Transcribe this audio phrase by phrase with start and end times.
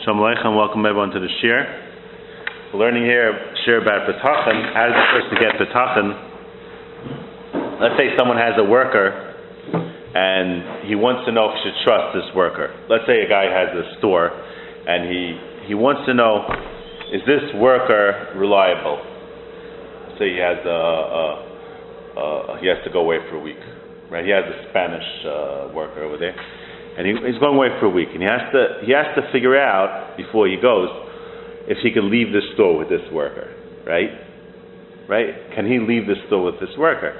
[0.00, 1.60] Shalom Aleichem, welcome everyone to the Shir.
[2.72, 3.36] We're learning here
[3.66, 4.72] Shir about Betachin.
[4.72, 6.08] How does a person get Betachin?
[7.84, 9.12] Let's say someone has a worker
[10.16, 12.72] and he wants to know if he should trust this worker.
[12.88, 16.48] Let's say a guy has a store and he, he wants to know
[17.12, 19.04] is this worker reliable?
[20.16, 21.24] Say he has a, a,
[22.16, 23.60] a, he has to go away for a week,
[24.08, 24.24] right?
[24.24, 26.32] He has a Spanish uh, worker over there
[27.00, 29.24] and he, he's going away for a week, and he has to he has to
[29.32, 30.92] figure out before he goes
[31.64, 33.48] if he can leave the store with this worker,
[33.88, 34.12] right?
[35.08, 35.32] Right?
[35.56, 37.16] Can he leave the store with this worker?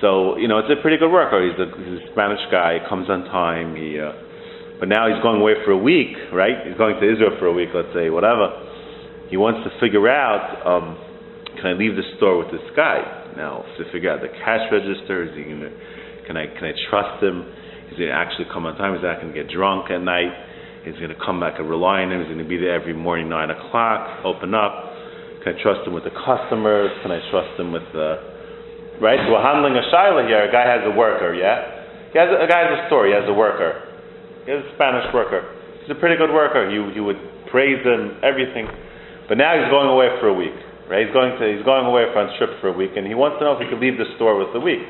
[0.00, 1.36] So you know, it's a pretty good worker.
[1.44, 2.80] He's a, he's a Spanish guy.
[2.88, 3.76] Comes on time.
[3.76, 4.16] He, uh,
[4.80, 6.66] but now he's going away for a week, right?
[6.66, 8.56] He's going to Israel for a week, let's say, whatever.
[9.28, 10.98] He wants to figure out, um,
[11.54, 12.98] can I leave the store with this guy?
[13.36, 15.70] Now, to figure out the cash register, is he gonna,
[16.26, 17.61] can I can I trust him?
[17.92, 18.96] He's going to actually come on time.
[18.96, 20.32] He's not going to get drunk at night.
[20.80, 22.24] He's going to come back and rely on him.
[22.24, 24.96] He's going to be there every morning, 9 o'clock, open up.
[25.44, 26.88] Can I trust him with the customers?
[27.04, 28.96] Can I trust him with the.
[28.96, 29.20] Right?
[29.28, 30.40] So we're handling a shaila here.
[30.40, 32.16] A guy has a worker, yeah?
[32.16, 33.04] He has a, a guy has a store.
[33.04, 33.76] He has a worker.
[34.48, 35.44] He has a Spanish worker.
[35.84, 36.72] He's a pretty good worker.
[36.72, 37.20] You, you would
[37.52, 38.72] praise him, everything.
[39.28, 40.56] But now he's going away for a week.
[40.88, 41.04] Right?
[41.04, 43.36] He's going to he's going away for a trip for a week, and he wants
[43.36, 44.80] to know if he could leave the store with the week,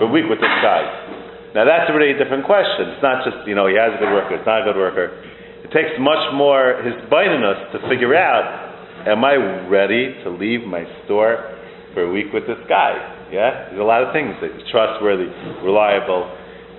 [0.00, 1.27] for a week with this guy.
[1.56, 2.92] Now that's a really different question.
[2.92, 5.16] It's not just, you know, he has a good worker, it's not a good worker.
[5.64, 9.36] It takes much more his us to figure out, am I
[9.68, 11.56] ready to leave my store
[11.94, 12.96] for a week with this guy?
[13.32, 13.72] Yeah?
[13.72, 15.28] There's a lot of things he's trustworthy,
[15.64, 16.28] reliable,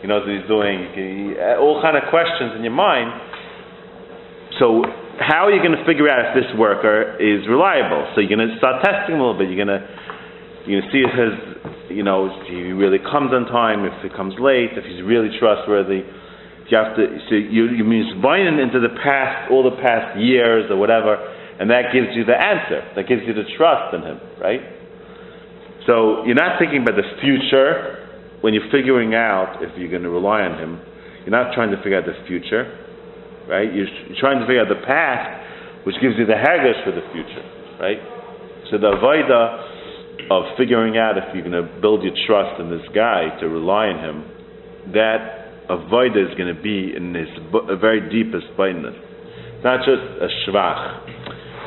[0.01, 3.09] he knows what he's doing, all kind of questions in your mind.
[4.57, 4.85] So
[5.19, 8.07] how are you going to figure out if this worker is reliable?
[8.15, 9.51] So you're going to start testing a little bit.
[9.51, 9.83] You're going to
[10.69, 11.33] you see his
[11.89, 15.29] you know, if he really comes on time, if he comes late, if he's really
[15.39, 16.05] trustworthy.
[16.69, 20.69] You have to, so you, you mean binding into the past, all the past years
[20.69, 21.17] or whatever,
[21.59, 22.85] and that gives you the answer.
[22.95, 24.61] That gives you the trust in him, right?
[25.89, 28.05] So you're not thinking about the future
[28.45, 30.79] when you're figuring out if you're going to rely on him.
[31.25, 32.69] You're not trying to figure out the future,
[33.49, 33.65] right?
[33.73, 35.25] You're, you're trying to figure out the past,
[35.89, 37.43] which gives you the haggis for the future,
[37.81, 37.97] right?
[38.69, 39.78] So the avodah
[40.29, 43.89] of figuring out if you're going to build your trust in this guy to rely
[43.89, 44.17] on him,
[44.93, 47.29] that avoida is going to be in his
[47.81, 48.93] very deepest bindness.
[49.57, 51.09] It's not just a shvach.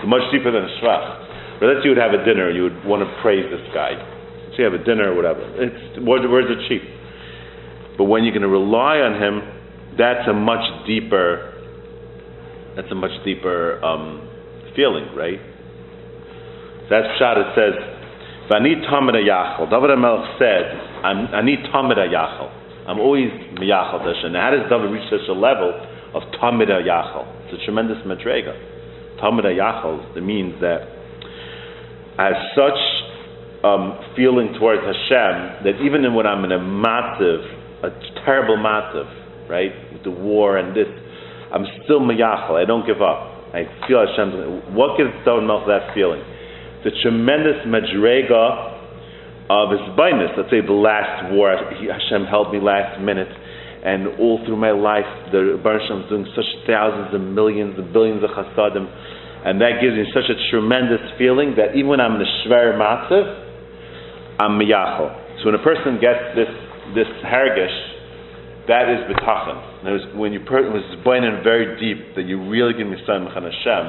[0.00, 1.58] It's much deeper than a shvach.
[1.58, 3.62] But let's say you would have a dinner, and you would want to praise this
[3.74, 3.94] guy.
[4.54, 5.42] So you have a dinner or whatever.
[5.58, 6.82] It's, words, words are cheap.
[7.98, 9.42] But when you're going to rely on him,
[9.98, 11.52] that's a much deeper,
[12.74, 14.26] that's a much deeper um,
[14.74, 15.38] feeling, right?
[16.90, 17.38] That's shot.
[17.38, 17.91] It says,
[18.50, 19.70] Vani Tamid Yachal.
[19.70, 20.64] David HaMelech said,
[21.04, 22.50] I'm, I need Tamid Yachal.
[22.88, 24.34] I'm always Miyachal Hashem.
[24.34, 25.70] How does David reach such a level
[26.14, 27.22] of Tamid Yachal?
[27.46, 28.50] It's a tremendous madrega.
[29.22, 30.82] Tamid Yachal, it means that
[32.18, 32.80] I have such
[33.62, 37.46] um, feeling towards Hashem that even when I'm in a massive,
[37.86, 37.90] a
[38.26, 39.06] terrible massive,
[39.48, 40.90] right, with the war and this,
[41.54, 42.58] I'm still Miyachal.
[42.58, 43.54] I don't give up.
[43.54, 44.74] I feel Hashem.
[44.74, 46.24] What gives David HaMelech that feeling?
[46.84, 48.78] The tremendous madrega
[49.50, 49.82] of his.
[49.94, 53.30] Let's say the last war, Hashem helped me last minute,
[53.84, 57.92] and all through my life, the Baruch Hashem is doing such thousands and millions and
[57.92, 58.86] billions of chasadim,
[59.44, 62.78] and that gives me such a tremendous feeling that even when I'm in a shver
[62.78, 63.26] matzav,
[64.38, 65.10] I'm miyachol.
[65.42, 66.50] So when a person gets this
[66.94, 67.74] this hargish,
[68.68, 70.16] that is betachan.
[70.18, 73.84] When you per- was binding very deep, that you really give me son Hashem,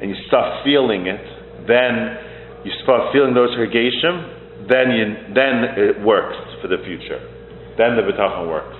[0.00, 6.00] and you start feeling it then you start feeling those hergeshim, then you, then it
[6.02, 7.18] works for the future.
[7.78, 8.76] Then the bitachon works.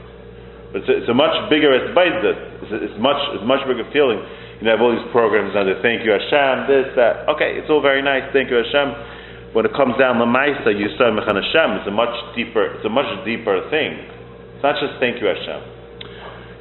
[0.73, 1.73] But it's a, it's a much bigger.
[1.75, 4.23] It's, it's much it's much bigger feeling.
[4.63, 7.27] You know, have all these programs under thank you Hashem, this, that.
[7.35, 9.59] Okay, it's all very nice, thank you Hashem.
[9.59, 12.87] When it comes down to Maisa, you say Mechan Hashem, it's a much deeper it's
[12.87, 14.07] a much deeper thing.
[14.55, 15.61] It's not just thank you Hashem.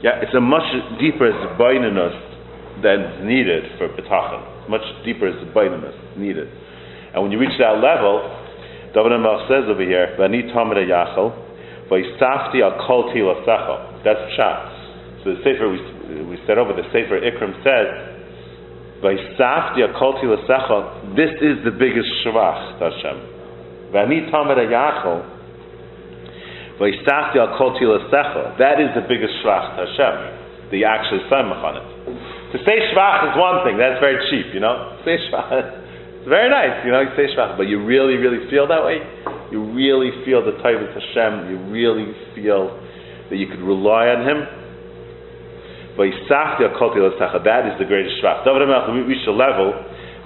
[0.02, 0.66] Yeah, it's a much
[0.98, 1.94] deeper esbaidah
[2.82, 6.48] than needed for bitachon much deeper is the bindiness needed.
[7.14, 8.24] And when you reach that level,
[8.96, 11.36] David Melch says over here, "Vani tamid yachal,
[11.92, 15.24] v'isafti al kol tilasecha." That's pshat.
[15.24, 17.88] So the sefer we, we said over the sefer Ikram says,
[19.04, 23.18] "V'isafti al kol tilasecha." This is the biggest shvach Hashem.
[23.92, 25.24] Vani tamid yachal,
[26.80, 28.58] v'isafti al kol tilasecha.
[28.58, 30.70] That is the biggest shvach Hashem.
[30.72, 32.31] The actual samach on it.
[32.52, 35.00] To say Shvach is one thing, that's very cheap, you know?
[35.06, 35.80] Say Shvach,
[36.20, 39.00] it's very nice, you know, you say Shvach, but you really, really feel that way?
[39.52, 42.76] You really feel the type of Hashem, you really feel
[43.30, 44.62] that you could rely on Him?
[45.98, 48.46] But That is the greatest shvach.
[48.46, 49.74] David HaMelech reached a level,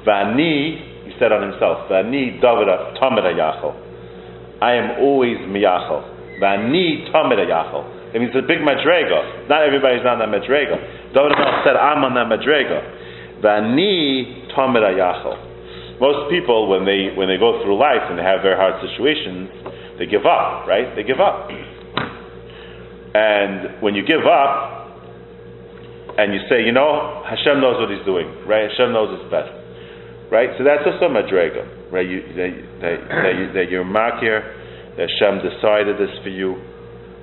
[0.06, 2.68] Vani, he said on himself, Vani David
[3.02, 3.74] Tamid Yachol.
[4.62, 6.04] I am always miyachol.
[6.40, 8.05] Vani Tamid Yachol.
[8.16, 9.52] It means a big madrega.
[9.52, 11.12] Not everybody's on that madrega.
[11.12, 11.36] David
[11.68, 13.44] said, I'm on that madrega.
[13.44, 14.48] Vani.
[16.00, 19.52] Most people, when they when they go through life and they have very hard situations,
[20.00, 20.96] they give up, right?
[20.96, 21.52] They give up.
[23.16, 24.96] And when you give up,
[26.16, 28.72] and you say, you know, Hashem knows what He's doing, right?
[28.72, 29.52] Hashem knows it's best,
[30.32, 30.56] right?
[30.56, 32.08] So that's also madrega, right?
[32.08, 34.40] You, that, that, that, you, that you're makir,
[34.96, 36.56] that Hashem decided this for you,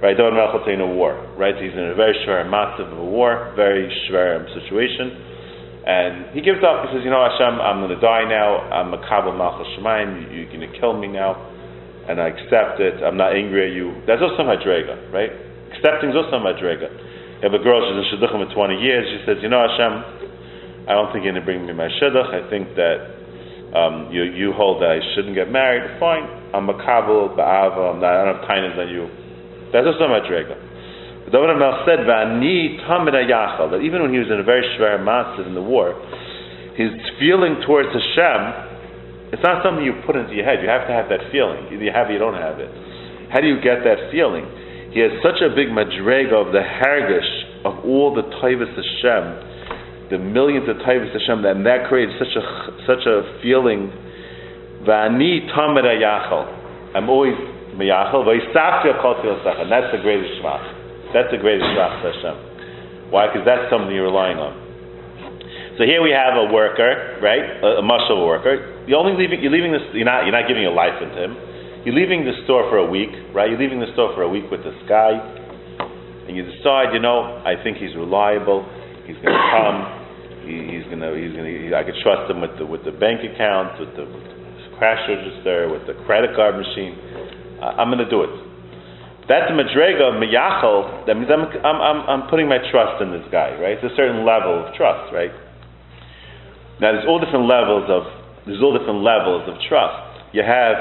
[0.02, 0.19] right?
[0.19, 1.54] In a war, right?
[1.54, 6.60] He's in a very shver massive of a war, very shver situation, and he gives
[6.66, 6.84] up.
[6.90, 8.66] He says, you know, Hashem, I'm going to die now.
[8.69, 10.28] I'm a kabel malchus shemaim.
[10.34, 11.38] You're going to kill me now,
[12.10, 13.00] and I accept it.
[13.02, 14.02] I'm not angry at you.
[14.06, 15.31] That's also madrega, right?
[15.72, 16.90] Accepting is also madrega
[17.43, 20.87] you have a girl, she's in Shidduchim for 20 years, she says, you know Hashem,
[20.87, 23.02] I don't think you're going to bring me my Shidduch, I think that
[23.75, 26.22] um, you, you hold that I shouldn't get married, fine,
[26.55, 29.10] I'm a Kabul, Ba'ava, I'm not, I don't have kindness on you.
[29.72, 30.54] That's also my Drega.
[31.32, 35.46] David HaMelech said, Va'ani tamid that even when he was in a very shver massive
[35.46, 35.96] in the war,
[36.76, 40.60] his feeling towards Hashem, it's not something you put into your head.
[40.60, 41.72] You have to have that feeling.
[41.72, 42.69] Either you have it, you don't have it.
[43.32, 44.44] How do you get that feeling?
[44.92, 47.32] he has such a big madrega of the hargish
[47.64, 52.44] of all the taivas Hashem, the millions of taivas Hashem, and that creates such a
[52.86, 53.90] such a feeling.
[54.84, 56.44] Vani tamed yachal.
[56.94, 57.32] I'm always
[57.74, 58.24] miyachal.
[58.24, 61.12] Vayisafti and that's the greatest shvach.
[61.12, 63.10] That's the greatest shvach to Hashem.
[63.10, 63.28] Why?
[63.28, 64.60] Because that's something you're relying on.
[65.76, 67.44] So here we have a worker, right?
[67.64, 68.84] A, a muscle worker.
[68.86, 69.40] You're only leaving.
[69.40, 69.82] You're leaving this.
[69.92, 70.24] You're not.
[70.24, 71.36] You're not giving your life into him
[71.84, 73.50] you're leaving the store for a week, right?
[73.50, 77.42] You're leaving the store for a week with this guy, and you decide, you know,
[77.42, 78.62] I think he's reliable.
[79.02, 79.78] He's going to come.
[80.46, 81.10] He, he's going to.
[81.19, 81.74] He's going to.
[81.74, 84.06] I could trust him with the with the bank account, with the
[84.78, 86.94] cash register, with the credit card machine.
[87.62, 88.34] Uh, I'm going to do it.
[89.30, 91.06] That's a madrega miyachal.
[91.06, 93.78] That means I'm, I'm, I'm, I'm putting my trust in this guy, right?
[93.78, 95.30] It's a certain level of trust, right?
[96.82, 98.02] Now there's all different levels of
[98.42, 100.34] there's all different levels of trust.
[100.34, 100.74] You have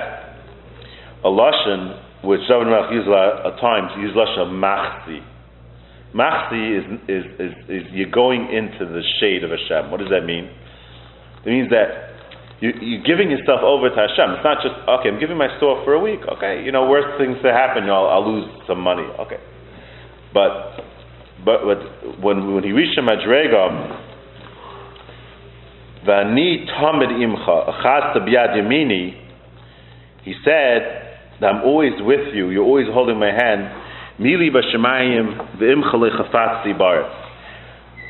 [1.22, 5.22] a lashon which David Melech uses at times, use lashon machzi.
[6.18, 9.92] Machzi is, is, is, is you're going into the shade of Hashem.
[9.92, 10.50] What does that mean?
[11.46, 12.11] It means that
[12.62, 14.38] you, you're giving yourself over to Hashem.
[14.38, 16.22] It's not just, okay, I'm giving my store for a week.
[16.38, 19.04] Okay, you know, worst things to happen, I'll, I'll lose some money.
[19.26, 19.42] Okay.
[20.34, 20.78] But,
[21.44, 21.66] but,
[22.22, 24.08] when, when he reached the Madrega,
[26.06, 29.18] Vani tamid imcha, achas biyad yamini,
[30.24, 31.10] he said,
[31.42, 32.52] I'm always with you.
[32.52, 33.66] You're always holding my hand.
[34.20, 37.10] Mili b'shemayim v'imchale chafatzi bar.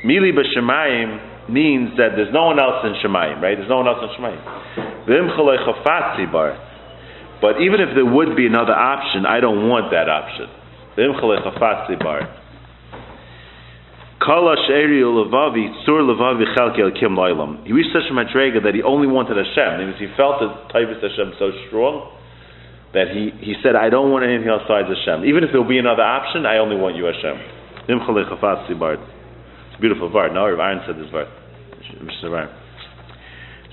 [0.06, 0.32] Mili
[1.50, 3.58] means that there's no one else in Shemayim, right?
[3.58, 4.42] There's no one else in Shemayim.
[7.42, 10.48] But even if there would be another option, I don't want that option.
[17.66, 19.88] He reached such a madrega that he only wanted Hashem.
[19.88, 22.14] Because he felt the of Hashem so strong
[22.94, 25.26] that he, he said, I don't want anything else besides Hashem.
[25.26, 27.40] Even if there will be another option, I only want you, Hashem.
[29.82, 30.34] Beautiful word.
[30.34, 31.28] No, Rav Aaron said this word.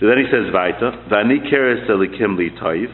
[0.01, 2.89] So then he says, Vaita, Vani keres elikim li toiv,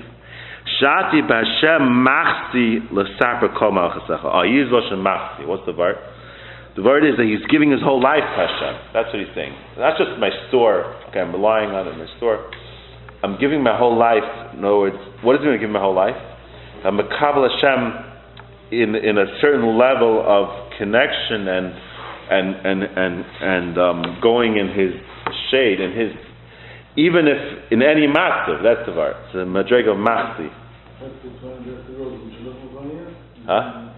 [0.83, 4.25] Shati b'Hashem machsi l'sapra kol malchasecha.
[4.25, 5.47] Oh, ah, he is Lashon machsi.
[5.47, 5.97] What's the word?
[6.75, 8.91] The word is that he's giving his whole life to Hashem.
[8.93, 9.55] That's what he's saying.
[9.79, 10.83] Not just my store.
[11.11, 12.51] Okay, I'm relying on it, my store.
[13.23, 14.27] I'm giving my whole life.
[14.59, 16.19] In other words, what is he going to give my whole life?
[16.85, 21.94] I'm a Kabbalah Hashem in in a certain level of connection and
[22.31, 24.93] and and and and um, going in His
[25.51, 26.13] shade and His
[26.97, 29.17] even if in any matzah, that's the word.
[29.27, 30.47] It's a madrega of machti.
[33.47, 33.91] Huh?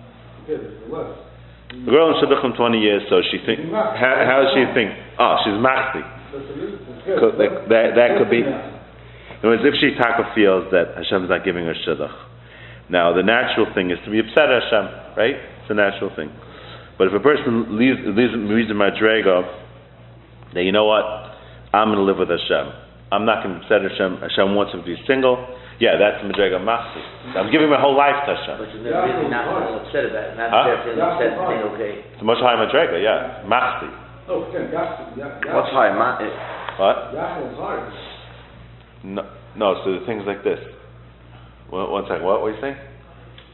[0.48, 3.68] The girl in Shidduchim 20 years, so she think.
[3.70, 4.96] How, how does she think?
[5.18, 6.00] Oh, she's machti.
[7.36, 8.40] That, that, that could be.
[8.40, 12.16] In other words, if she taka feels that Hashem is not giving her shidduch.
[12.88, 14.86] Now, the natural thing is to be upset at Hashem,
[15.18, 15.36] right?
[15.36, 16.30] It's a natural thing.
[16.98, 19.44] But if a person leaves, leaves, leaves in Madrega,
[20.54, 21.04] then you know what?
[21.76, 22.72] I'm going to live with Hashem.
[23.12, 24.18] I'm not going to upset Hashem.
[24.24, 25.36] Hashem wants him to be single.
[25.76, 27.04] Yeah, that's Madrega Masi.
[27.36, 28.56] I'm giving my whole life to Hashem.
[28.56, 29.44] But you're really not
[29.76, 30.40] upset about it.
[30.40, 30.80] Not huh?
[30.88, 31.92] feeling upset and saying, okay.
[32.16, 33.44] It's a much higher Madrega, yeah.
[33.44, 33.92] Masi.
[34.28, 35.94] Oh, What's high?
[35.94, 36.18] Ma-
[36.80, 37.14] what?
[39.04, 39.22] No,
[39.54, 39.80] no.
[39.84, 40.58] So the things like this.
[41.70, 42.24] One, one second.
[42.24, 42.76] What were you saying?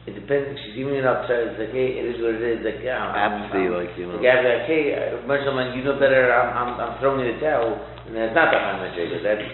[0.05, 2.99] It depends, she's even upset, it's like, hey, it is what it is, like, yeah,
[2.99, 3.15] I'm.
[3.15, 4.19] Apathy, I'm- like, you know.
[4.19, 7.31] The guy's like, hey, uh, Marshall, man, you know better, I'm, I'm, I'm throwing you
[7.33, 7.71] the towel,
[8.07, 9.47] and that's not the Muhammad Jacob, that's.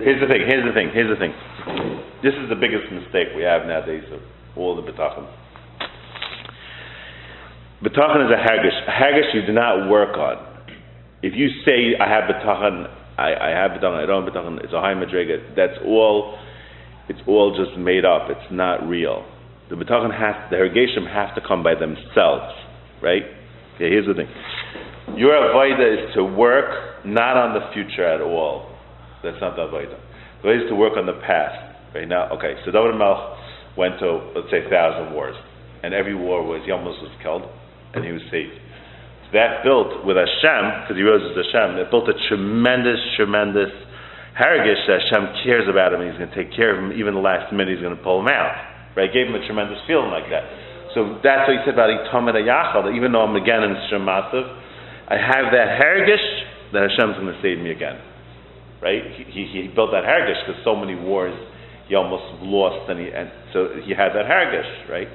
[0.00, 1.30] Here's the thing, here's the thing, here's the thing.
[2.24, 4.18] This is the biggest mistake we have nowadays of
[4.56, 5.28] all the betachim.
[7.84, 8.74] Betachim is a hagish.
[8.88, 10.40] A hagish you do not work on.
[11.22, 14.72] If you say, I have betachim, I, I have betachim, I don't have betachim, it's
[14.72, 16.38] a high madriga, that's all,
[17.08, 19.24] it's all just made up, it's not real.
[19.70, 22.54] The betachim has, the hergeshim have to come by themselves,
[23.02, 23.22] right?
[23.76, 24.28] Okay, here's the thing.
[25.16, 28.70] Your avoida is to work not on the future at all.
[29.22, 29.98] That's not the avodah.
[30.42, 31.74] The avodah is to work on the past.
[31.94, 33.38] Right now, okay, so David Melch
[33.78, 35.36] went to, let's say, thousand wars,
[35.82, 37.46] and every war was, almost was killed,
[37.94, 38.58] and he was saved.
[39.28, 43.70] So that built with Hashem, because he rose with Hashem, it built a tremendous, tremendous
[44.34, 47.24] haragish Hashem cares about him, and he's going to take care of him, even the
[47.24, 48.52] last minute he's going to pull him out.
[48.94, 49.10] Right?
[49.10, 50.44] Gave him a tremendous feeling like that.
[50.94, 54.46] So that's what he said about Itamid Ayachal, that even though I'm again in Shemasav,
[55.10, 57.98] I have that haragish that Hashem's going to save me again
[58.84, 59.00] right?
[59.16, 61.32] He, he, he built that Hargish because so many wars
[61.88, 65.08] he almost lost, and, he, and so he had that Hargish, right?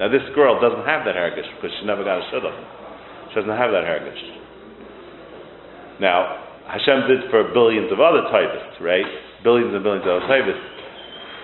[0.00, 2.56] Now this girl doesn't have that Hargish because she never got a shidduch.
[3.28, 4.24] She doesn't have that Hargish.
[6.00, 9.06] Now Hashem did for billions of other typists, right?
[9.42, 10.66] Billions and billions of other typists.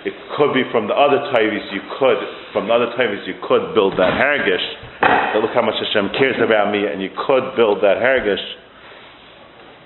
[0.07, 2.21] It could be from the other types you could,
[2.55, 4.63] from the other types you could build that Hargish.
[5.35, 8.43] But look how much Hashem cares about me, and you could build that Hargish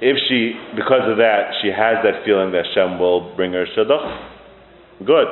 [0.02, 5.06] if she, because of that, she has that feeling that Hashem will bring her shidduch,
[5.06, 5.28] good.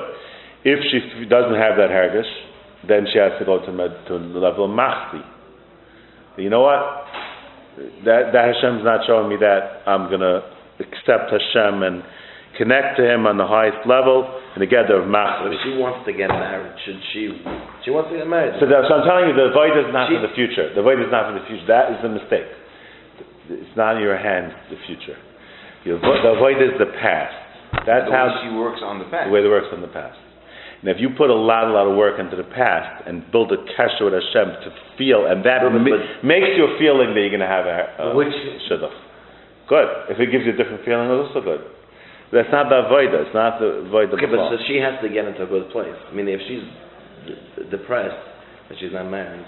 [0.62, 2.30] If she doesn't have that hargish,
[2.87, 5.26] then she has to go to, med, to the level of machti.
[6.38, 6.78] You know what?
[8.04, 9.88] That, that Hashem's not showing me that.
[9.88, 10.44] I'm going to
[10.80, 12.02] accept Hashem and
[12.60, 15.54] connect to Him on the highest level and together of machti.
[15.64, 17.30] she wants to get married, should she?
[17.84, 18.58] She wants to get married.
[18.60, 20.68] So, that, so I'm telling you, the void is not She- for the future.
[20.76, 21.64] The void is not for the future.
[21.72, 22.49] That is the mistake.
[23.49, 25.16] It's not in your hands, the future.
[25.88, 27.34] Your the void is the past.
[27.88, 29.26] That's The how she works on the past.
[29.26, 30.18] the way it works in the past.
[30.80, 33.52] And if you put a lot, a lot of work into the past and build
[33.52, 37.12] a kesher with Hashem to feel, and that But- ma- but- makes you a feeling
[37.12, 38.32] that you're going to have a, a Which-
[38.68, 38.96] shidduch.
[39.68, 39.88] Good.
[40.08, 41.60] If it gives you a different feeling, it's also good.
[42.32, 43.26] That's not the avoida.
[43.26, 44.14] It's not the avoida.
[44.14, 45.94] Okay, but so she has to get into a good place.
[46.10, 46.62] I mean, if she's
[47.26, 48.16] d- depressed
[48.68, 49.44] that she's not married,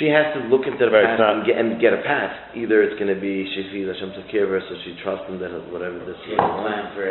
[0.00, 2.56] she has to look into the Right, past and get and get a path.
[2.56, 5.28] Either it's going to be she sees Hashem took care of her, so she trusts
[5.28, 6.36] him that whatever this is.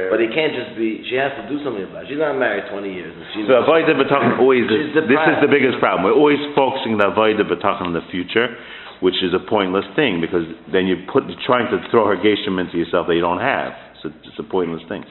[0.10, 1.06] But it can't just be.
[1.06, 2.14] She has to do something about it.
[2.14, 3.14] She's not married 20 years.
[3.14, 6.10] And she's So avoida b'tachon always is, this is the biggest problem.
[6.10, 8.58] We're always focusing on the avoida b'tachon on the future,
[9.06, 12.58] which is a pointless thing because then you put you're trying to throw her geshim
[12.58, 13.78] into yourself that you don't have.
[14.02, 15.06] So it's a pointless thing.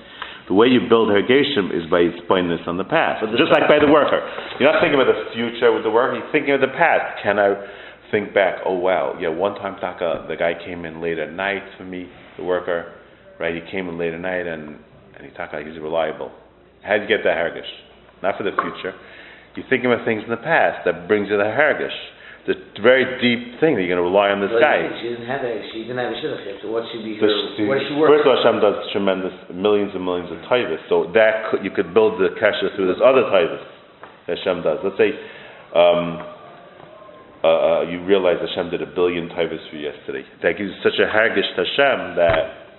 [0.50, 3.71] The way you build her geshim is by explaining this on the past, just like
[3.71, 4.19] by the worker.
[4.59, 6.19] You're not thinking about the future with the worker.
[6.19, 7.23] You're thinking of the past.
[7.23, 7.54] Can I
[8.11, 8.59] think back?
[8.66, 9.30] Oh wow, yeah.
[9.30, 12.99] One time, Taka, the guy came in late at night for me, the worker,
[13.38, 13.54] right?
[13.54, 14.75] He came in late at night and
[15.14, 16.33] and he Taka, he's reliable.
[16.83, 17.71] How do you get the hargish?
[18.21, 18.99] Not for the future.
[19.54, 21.95] You're thinking about things in the past that brings you the hargish.
[22.49, 24.80] The very deep thing that you're going to rely on this Well, guy.
[25.04, 27.28] She didn't have a, she didn't have a shidduch yet, so what should be her,
[27.56, 28.09] she- what does she work?
[28.16, 30.80] first of all, Hashem does tremendous millions and millions of taivas.
[30.88, 33.61] So that could, you could build the kesha through this other taivas
[34.26, 34.80] that Hashem does.
[34.80, 35.12] Let's say
[35.76, 36.25] um,
[37.44, 40.25] uh, uh, you realize Hashem did a billion taivas for you yesterday.
[40.40, 42.69] That gives you such a hargish to Hashem that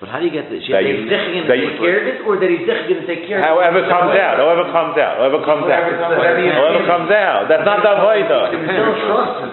[0.00, 0.64] But how do you get this?
[0.64, 2.40] She That has That to- he's going to that you- take care of it, or
[2.40, 3.52] that he's going to take care of it?
[3.52, 5.84] however comes out, however comes out, however comes out,
[6.16, 7.52] Whatever you- however comes out.
[7.52, 8.48] That's not the avodah.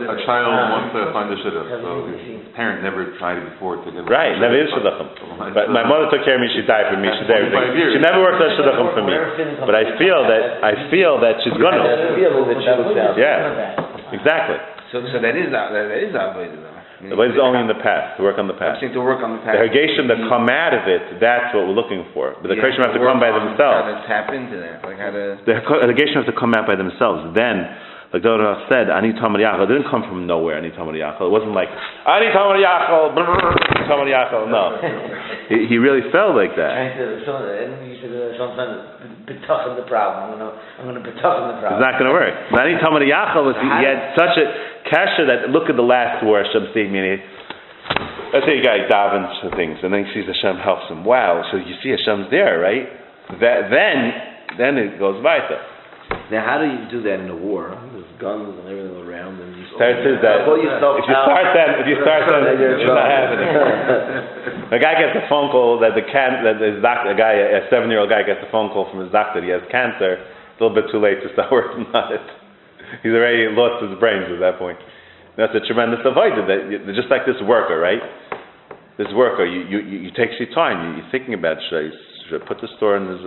[0.08, 3.92] A child wants to find a shidduch, so his parent never tried it before to
[3.92, 4.08] get.
[4.08, 5.52] Right, never is shidduchim.
[5.52, 6.48] But my mother took care of me.
[6.56, 7.12] She died for me.
[7.12, 7.92] She did everything.
[7.92, 9.16] She never worked on shidduchim for me.
[9.68, 12.16] But I feel that I feel that she's gonna.
[12.16, 13.18] feel that she looks out.
[13.20, 14.58] Yeah, exactly.
[14.96, 16.72] So, so that is that, that is avodah though.
[16.72, 18.18] I mean, The way is only in the past.
[18.18, 18.82] To work on the I'm past.
[18.82, 19.62] saying to work on the The past.
[19.62, 20.34] hergation that mm-hmm.
[20.34, 22.34] come out of it, that's what we're looking for.
[22.42, 23.86] But the Yeah, hergation have to come by themselves.
[23.86, 25.38] How to tap into that, like how to.
[25.46, 27.38] The hergation have to come out by themselves.
[27.38, 27.70] Then,
[28.14, 31.28] like Dora said, Ani Tamar Yachal, it didn't come from nowhere, Ani Tamar Yachal.
[31.28, 31.68] It wasn't like,
[32.08, 33.52] Ani Tamar Yachal, brrr,
[33.88, 34.48] Tamar Yachal.
[34.48, 34.80] No.
[35.48, 36.76] He, he really felt like that.
[36.76, 38.84] Trying to, so, and you said, uh, sometimes,
[39.32, 42.36] the problem, I'm gonna, I'm gonna It's not going to work.
[42.52, 44.44] Ani Tamar Yachal was, he had such a
[44.92, 47.00] kasha that, look at the last war, Hashem saved me.
[47.00, 47.24] and he-
[48.36, 51.08] Let's say a guy davens for things, and then he sees Hashem helps him.
[51.08, 52.84] Wow, so you see Hashem's there, right?
[53.40, 53.98] That, then,
[54.60, 55.64] then it goes weiter.
[56.28, 57.72] Now, how do you do that in a war?
[57.96, 59.64] There's guns and everything around, and you.
[59.80, 61.24] That says that Pull yourself if you out.
[61.32, 63.48] start then, if you start then, Then you're in it's not happening.
[64.76, 67.64] A guy gets a phone call that the can that his doctor, a guy, a
[67.72, 69.40] seven-year-old guy gets a phone call from his doctor.
[69.40, 72.26] He has cancer, a little bit too late to start working on it.
[73.08, 74.80] He's already lost his brains at that point.
[75.40, 76.44] That's a tremendous avoider.
[76.44, 78.04] That you- just like this worker, right?
[79.00, 80.76] This worker, you you you you takes your time.
[80.84, 81.88] You, you're thinking about should I,
[82.28, 83.22] should I put the store in this?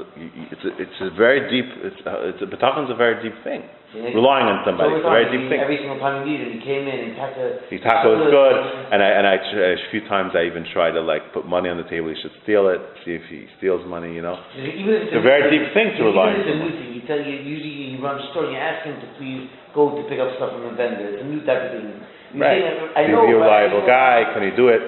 [0.53, 1.67] It's a, it's a very deep.
[1.83, 3.65] It's a, it's a betachan's a very deep thing.
[3.91, 5.59] Relying on somebody, it's a very deep thing.
[5.59, 7.67] Every single time you needed, he came in and Taka.
[7.75, 8.57] His taco is good,
[8.95, 9.35] and I and I
[9.75, 12.07] a few times I even try to like put money on the table.
[12.13, 12.79] He should steal it.
[13.03, 14.15] See if he steals money.
[14.15, 16.71] You know, Even if it's a very deep thing to rely if it's a new
[16.71, 19.91] thing, you tell you usually you run a store, you ask him to please go
[19.99, 21.11] to pick up stuff from the vendor.
[21.19, 21.91] It's a new type of thing.
[22.31, 22.63] You Right.
[22.63, 24.23] think, I Is know, he a I reliable guy?
[24.39, 24.79] Can he do it?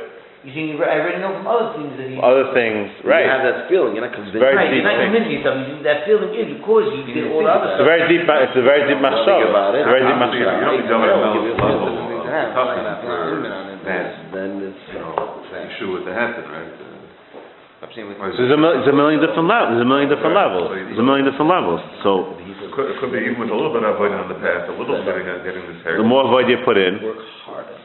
[0.43, 2.19] You think I already know from other things that he.
[2.19, 3.23] Other things, You right?
[3.31, 3.95] have that feeling.
[3.95, 4.35] You're not convinced.
[4.43, 5.07] very right, deep you're not thing.
[5.15, 5.55] convincing yourself.
[5.71, 7.87] You, that feeling is because you did all the other It's a stuff.
[7.87, 8.27] very deep.
[8.27, 9.39] ma- It's a very deep Think mashal.
[9.55, 9.87] about it.
[9.87, 10.67] It's a very deep Honestly, you mashal.
[10.67, 13.79] don't be done at Mel's level of Something toughness like, for limit on it.
[13.87, 14.83] that, Then it's.
[14.91, 15.15] you know,
[15.53, 16.75] issue with the head, right?
[16.75, 19.79] Uh, I'm saying with- or There's a, mil- there's a million different levels.
[19.79, 20.67] There's a million different levels.
[20.75, 21.79] There's a million different levels.
[22.03, 24.39] So It could, it could be even with a little bit of avoiding in the
[24.43, 26.03] path, a little bit of getting this hair.
[26.03, 27.79] the more void you put in, Work harder.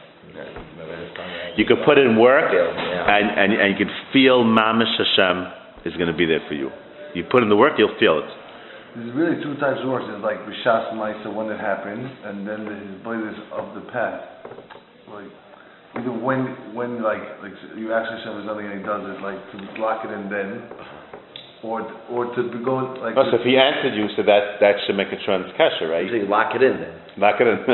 [1.56, 5.52] You could put in work, and and and you can feel mamish Hashem
[5.84, 6.70] is going to be there for you.
[7.14, 8.30] You put in the work, you'll feel it.
[8.96, 10.06] There's really two types of works.
[10.08, 14.26] There's like Rishas Maisa when it happens, and then there's Boyders of the past.
[15.08, 15.30] Like
[15.96, 19.56] either when when like like you actually say something and he does it, like to
[19.80, 20.62] lock it in then,
[21.62, 23.14] or or to be go like.
[23.18, 25.92] Oh, so if he answered you, so that that should make a trans kesher, You
[25.92, 26.06] right?
[26.10, 26.94] think lock it in then.
[27.18, 27.58] Lock it in.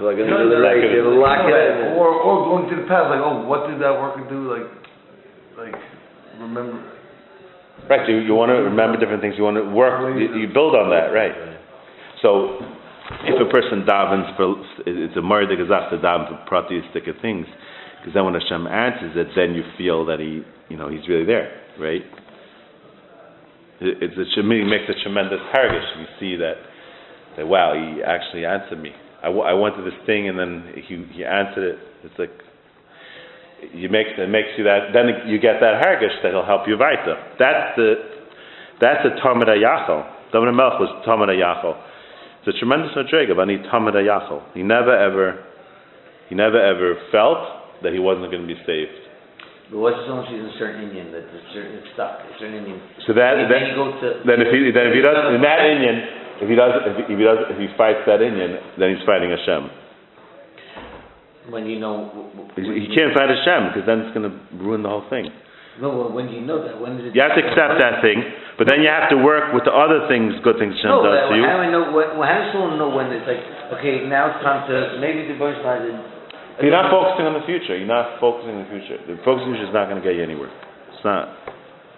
[0.00, 1.20] Like, No, no, no, right, lock it you in.
[1.20, 1.98] lock it in.
[2.00, 4.48] or or going to the past, like oh, what did that worker do?
[4.48, 4.66] Like
[5.60, 5.76] like
[6.40, 6.80] remember.
[7.88, 9.34] Right, you, you want to remember different things.
[9.38, 9.96] You want to work.
[10.18, 11.32] You, you build on that, right?
[12.20, 12.58] So,
[13.24, 17.46] if a person davens for, it's a murder gazaf to daven for pratistic things,
[18.00, 21.24] because then when Hashem answers it, then you feel that he, you know, he's really
[21.24, 22.02] there, right?
[23.80, 25.86] It, it makes a tremendous hargish.
[25.98, 26.54] You see that,
[27.36, 28.90] that wow, he actually answered me.
[29.22, 31.78] I, wa- I wanted this thing, and then he he answered it.
[32.04, 32.30] It's like
[33.74, 36.78] you makes it makes you that then you get that hargish that he'll help you
[36.78, 37.18] weiter.
[37.38, 37.94] That's the
[38.80, 40.06] that's the Talmud Yachol.
[40.32, 41.30] David Melch was Talmud.
[41.30, 44.42] It's a tremendous madriga, but he Talmud Yachol.
[44.54, 45.44] He never ever
[46.28, 49.07] he never ever felt that he wasn't going to be saved.
[49.68, 52.24] But what's much in a certain Indian that it's certain it's stuck.
[52.24, 52.80] A certain Indian.
[53.04, 54.08] So that And then you go to.
[54.24, 55.96] then if he then if he does in that Indian
[56.40, 59.04] if he does if he, if he does if he fights that Indian then he's
[59.04, 59.68] fighting Hashem.
[61.52, 62.12] When you know.
[62.56, 65.04] He, when he you- can't fight Hashem because then it's going to ruin the whole
[65.12, 65.28] thing.
[65.78, 67.14] No, well, when do you know that, when is it?
[67.14, 68.18] You have to accept that thing,
[68.58, 71.30] but then you have to work with the other things, good things Hashem No, does
[71.30, 71.46] but to you.
[71.46, 73.38] how do I know, when, well, how does someone know when it's like,
[73.78, 75.86] okay, now it's time to, maybe the voice line
[76.58, 77.78] You're not focusing on the future.
[77.78, 78.98] You're not focusing on the future.
[79.06, 80.50] The on the future is not going to get you anywhere.
[80.90, 81.30] It's not.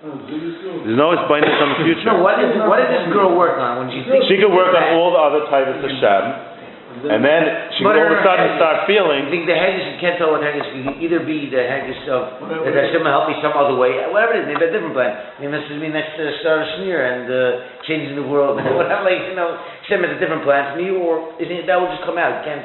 [0.01, 2.09] There's no explaining on the future.
[2.09, 4.29] No, what is, what does this girl work on when she thinks?
[4.33, 6.25] She could work on all the other types of Hashem,
[7.05, 7.40] and then
[7.77, 9.29] she could all of a sudden start You feeling.
[9.29, 12.49] think the Haggis, you can't tell what Haggis, you can either be the Haggis of,
[12.49, 15.12] that Hashem will help me some other way, whatever it is, maybe a different plan.
[15.37, 17.40] Maybe this is me next to Star Sneer and, uh,
[17.85, 19.53] changing the world, whatever, like, you know,
[19.85, 22.40] Hashem has a different plan for me, or is it, that will just come out,
[22.40, 22.64] you can't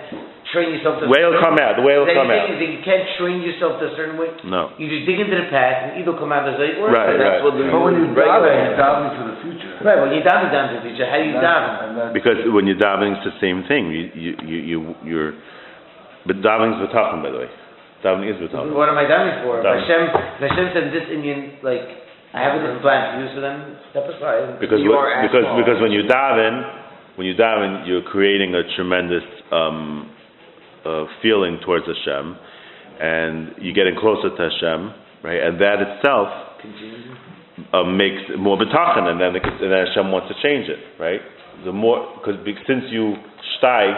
[0.53, 1.07] train yourself to.
[1.07, 1.77] The way will come out.
[1.79, 2.49] The way will come your out.
[2.51, 2.57] thing?
[2.57, 4.29] Is that you can't train yourself to a certain way?
[4.45, 4.73] No.
[4.77, 6.89] You just dig into the past, and either come out as a, or.
[6.93, 7.43] Right, That's right.
[7.45, 9.71] what the But when you regular- daven, you're davening for the future.
[9.81, 11.71] Right, well, you daven down to the future, how do you daven?
[11.85, 13.89] And that's- Because when you're davening, it's the same thing.
[13.89, 15.31] You, you, you, you you're.
[16.25, 17.51] But davening is betachon, by the way.
[18.05, 18.73] Davening is betachon.
[18.73, 19.59] What am I davening for?
[19.59, 19.81] If Daven.
[19.81, 21.85] Hashem, if Hashem said this Indian, like,
[22.33, 24.59] I have a different plan for you, so then step aside.
[24.59, 25.57] Because You wh- are because asphalt.
[25.63, 26.53] because when you daven,
[27.15, 29.23] when you daven, you're creating a tremendous
[29.55, 30.11] um,
[30.85, 32.37] uh, feeling towards Hashem,
[33.01, 34.79] and you're getting closer to Hashem,
[35.23, 35.41] right?
[35.41, 36.29] And that itself
[37.73, 40.79] uh, makes it more betachan, and then it, and then Hashem wants to change it,
[41.01, 41.19] right?
[41.63, 43.15] The more because since you
[43.57, 43.95] steig,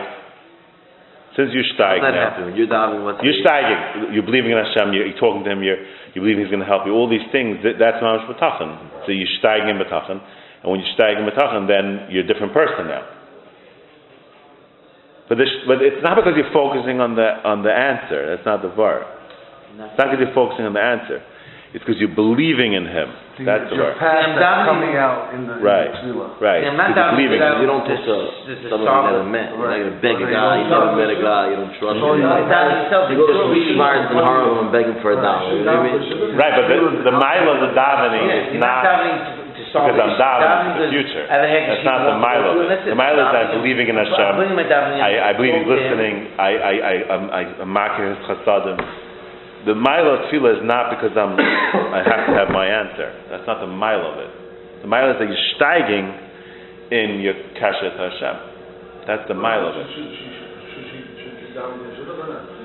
[1.36, 2.54] since you steig now?
[2.54, 2.70] You're
[3.02, 5.82] what's you're steiging, you're believing in Hashem, you're, you're talking to Him, you're,
[6.14, 6.94] you believe He's going to help you.
[6.94, 9.06] All these things, that, that's mamash betachan.
[9.06, 13.17] So you're steiging in and when you're steiging in then you're a different person now.
[15.28, 18.32] But, this, but it's not because you're focusing on the on the answer.
[18.36, 19.04] That's not the var.
[19.76, 21.20] It's not because you're focusing on the answer.
[21.76, 23.12] It's because you're believing in Him.
[23.36, 24.00] See, That's the your var.
[24.00, 25.92] past that's davening- coming out in the, Right.
[26.00, 26.40] in the.
[26.40, 26.64] Right.
[26.64, 27.40] Yeah, I'm not Because you're believing.
[27.44, 28.00] doubting that- You don't talk
[28.48, 29.48] This- this to someone you never met.
[29.52, 30.32] You're not gonna beg a Right.
[30.32, 32.24] guy, you never met a guy, you don't trust Oh, him.
[32.24, 32.34] yeah.
[32.34, 35.54] Like davening You go to Reed Myers in Harlem and beg him for a dollar.
[35.54, 36.40] You know what I mean?
[36.40, 38.82] Right, but the, the mile of the davening Yeah, is not
[39.78, 40.18] not davening to, to solve because I'm issues.
[40.18, 41.24] davening for the future.
[41.28, 42.66] I have a heck of That's not the people want to mile do, of and
[42.66, 42.70] it.
[42.74, 44.32] that's The mile is that Davening- believing in I'm Hashem.
[44.38, 45.06] putting my davening in.
[45.06, 45.86] I, I believe he's Go to him.
[45.88, 46.16] listening.
[46.40, 48.78] I, I, I, I'm, I, I'm marking his chasadim.
[49.68, 53.12] The mile of tefillah is not because I'm, I have to have my answer.
[53.30, 54.32] That's not the mile of it.
[54.82, 56.08] The mile is that you're steiging
[56.94, 58.36] in your kashet to Hashem.
[59.10, 59.88] That's the mile of it.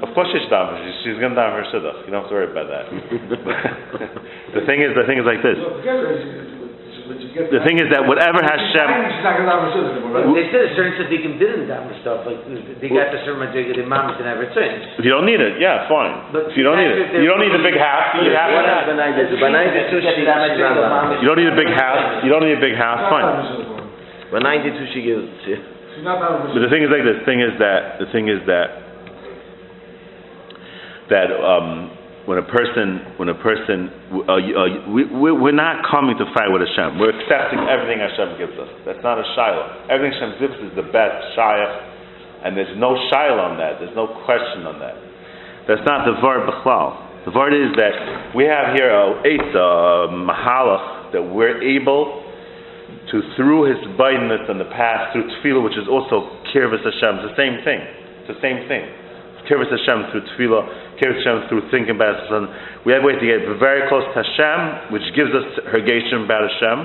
[0.02, 0.76] Of course she's daven.
[0.84, 2.04] She's, she's going to daven her shidduch.
[2.06, 2.86] You don't have to worry about that.
[4.54, 5.58] the thing is, the thing is like this.
[7.02, 8.88] The thing is that whatever Hashem,
[10.38, 12.38] They said a certain tzaddikim didn't daven stuff, like,
[12.78, 14.98] they got the certain madriga, the mamas and everything.
[14.98, 16.30] if you don't need it, yeah, fine.
[16.30, 18.14] But If you don't need it, you don't need a big house.
[18.22, 19.34] You have What is Benai Ditu?
[19.42, 20.46] Benai Ditu, she, she's not
[20.78, 21.18] allowed.
[21.18, 22.22] You don't need a big house.
[22.22, 23.02] You don't need a big house.
[23.10, 23.82] Fine.
[24.30, 25.58] Benai ninety-two she gives, she,
[26.06, 27.20] But the thing is like this.
[27.28, 28.68] Thing is that the thing is that
[31.10, 31.90] that um,
[32.26, 36.46] when a person when a person uh, uh, we we- we're not coming to fight
[36.54, 36.98] with Hashem.
[36.98, 38.70] We're accepting everything Hashem gives us.
[38.86, 39.90] That's not a shiloh.
[39.90, 43.82] Everything Hashem gives us is the best shayach, and there's no shiloh on that.
[43.82, 44.94] There's no question on that.
[45.66, 47.26] That's not the word b'chlal.
[47.26, 52.22] The word is that we have here a eight a mahalach that we're able
[53.10, 57.18] to through his bindness in the past through tefillah, which is also kirvus Hashem.
[57.22, 57.80] It's the same thing.
[58.22, 58.86] It's the same thing.
[59.50, 60.62] Kirvus Hashem through tefillah,
[61.02, 62.46] kirvus Hashem through thinking about Hashem.
[62.86, 66.46] We have a way to get very close to Hashem, which gives us hergation about
[66.46, 66.78] Hashem,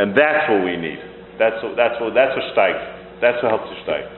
[0.00, 1.00] and that's what we need.
[1.36, 2.80] That's what that's what that's what steigt.
[3.20, 4.08] That's what helps you steigt.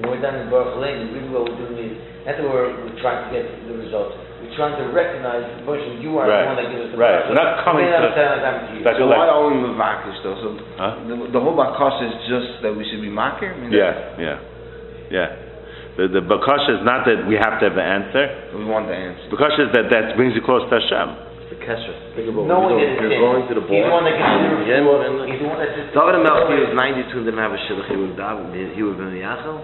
[0.00, 1.92] When we're done in Baruch Lane, really what we're doing is,
[2.24, 4.16] that's what we're, we're trying to get the results.
[4.40, 6.42] We're trying to recognize, Moshe, you are Right.
[6.42, 7.12] the one that gives us the Right.
[7.20, 7.28] results.
[7.28, 8.84] We're not coming We're not to- to you.
[8.84, 10.36] That's So what why like, only Mavakish though?
[10.40, 10.48] So
[10.80, 10.96] huh?
[11.06, 13.52] the, the whole Bakash is just that we should be makir?
[13.52, 14.38] I mean, Yeah, yeah,
[15.12, 15.28] yeah.
[15.96, 18.24] The the bakasha is not that we have to have an answer.
[18.56, 19.28] We want the answer.
[19.28, 21.08] Bakasha is that that brings you close to Hashem.
[21.52, 21.92] the kesher.
[22.16, 22.96] Think about Knowing it.
[22.96, 24.08] that You're going to the He's the one bar.
[24.08, 24.80] that gives the Yeah,
[25.28, 25.92] He's the one that's just.
[25.92, 29.04] David Melchi was 92 and didn't have a shidduch, he would daven, he would have
[29.04, 29.60] been Yachel?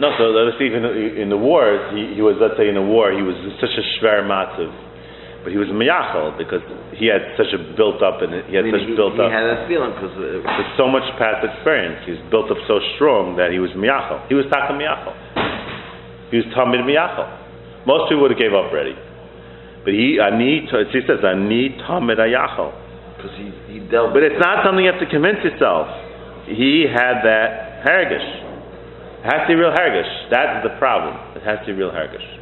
[0.00, 2.84] No, so let's see, even in the wars, he, he was, let's say in the
[2.84, 4.72] war, he was such a shver matziv,
[5.42, 6.60] but he was a miyachal because
[6.92, 9.24] he had such a built up and he had I mean, such he, built he
[9.24, 12.04] up, He had that feeling, because uh, so much past experience.
[12.04, 14.28] He's built up so strong that he was miyachal.
[14.28, 15.16] He was taka miyachal.
[16.28, 17.24] He was tamid miyachal.
[17.88, 18.92] Most people would have gave up already,
[19.84, 22.76] but he, ani, he says, ani tamid ayachal.
[23.16, 25.88] because he, he dealt But it's not something you have to convince yourself.
[26.44, 28.28] He had that hergish.
[29.20, 30.08] It has to be real hergish.
[30.28, 31.16] That's the problem.
[31.36, 32.39] It has to be real hergish.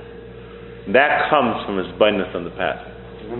[0.92, 2.80] That comes from his blindness in the past.
[3.28, 3.36] You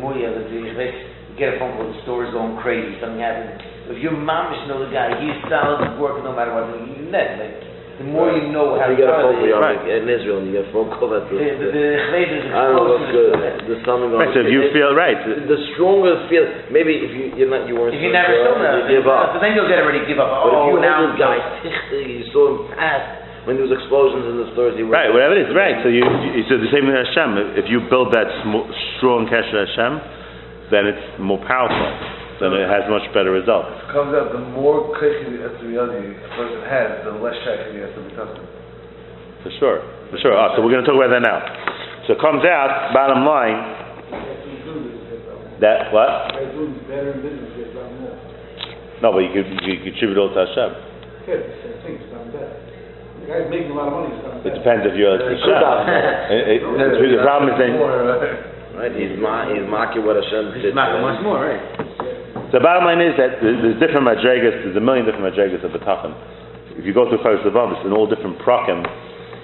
[1.38, 3.62] get a phone call, the store is going crazy, something happened.
[3.88, 7.08] If your mom is know the guy, he's solid, he's working no matter what, you
[7.08, 7.56] net, like,
[7.98, 9.90] the more you know how You get a phone call, solid you're it is, like,
[9.90, 12.68] in Israel, you get a phone call that the, the, the, the chayes is I
[12.68, 13.64] don't know what's good, explosive.
[13.70, 16.94] there's something going Right, so if you It- feel right, the, the strongest feel, maybe
[17.00, 19.34] if you, you're not, you weren't If you never sure, saw that, you give up.
[19.34, 20.30] so then you'll get already give up.
[20.46, 21.38] But if Oh, you now this guy,
[21.96, 23.02] you saw him pass,
[23.46, 25.78] when there was explosions in the stores, he was right, whatever it is, right.
[25.84, 26.02] So you,
[26.34, 27.58] you so the same thing with Hashem.
[27.60, 29.92] If you build that sm- strong cash to Hashem,
[30.72, 31.88] then it's more powerful.
[32.38, 33.74] Then it has much better results.
[33.82, 37.90] It comes out the more kaichi etzriyadi a person has, the less shakti he has
[37.98, 38.30] to be tough.
[39.42, 39.78] For sure,
[40.10, 40.34] for sure.
[40.38, 41.42] Ah, so we're going to talk about that now.
[42.06, 43.58] So it comes out, bottom line,
[45.60, 46.30] that what?
[49.02, 50.70] No, but you could you could contribute all to Hashem.
[53.28, 55.44] It depends if you're He Hashem.
[55.44, 56.32] could have.
[56.32, 57.76] It- it- the problem is then.
[58.78, 60.64] Right, he's ma, he's mocking what Hashem did.
[60.70, 61.60] It's not much more, right?
[62.54, 64.64] The bottom line is that there- there's different madregas.
[64.64, 66.14] There's a million different madregas of betachin.
[66.78, 68.86] If you go through Chavis Levav, it's in all different prakim.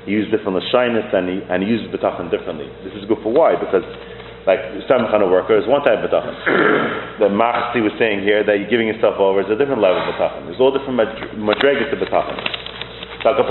[0.07, 2.70] He uses different lashinus and he and he uses betachin differently.
[2.85, 3.57] This is good for why?
[3.57, 3.85] Because
[4.47, 6.35] like some kind of worker is one type of betachin.
[7.18, 10.14] the Machsi was saying here that you're giving yourself over is a different level of
[10.14, 10.47] betachin.
[10.47, 12.38] There's all different madr- madregas of betachin.
[13.24, 13.48] So um, uh,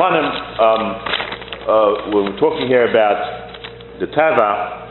[2.14, 3.18] when we're talking here about
[3.98, 4.86] the tava.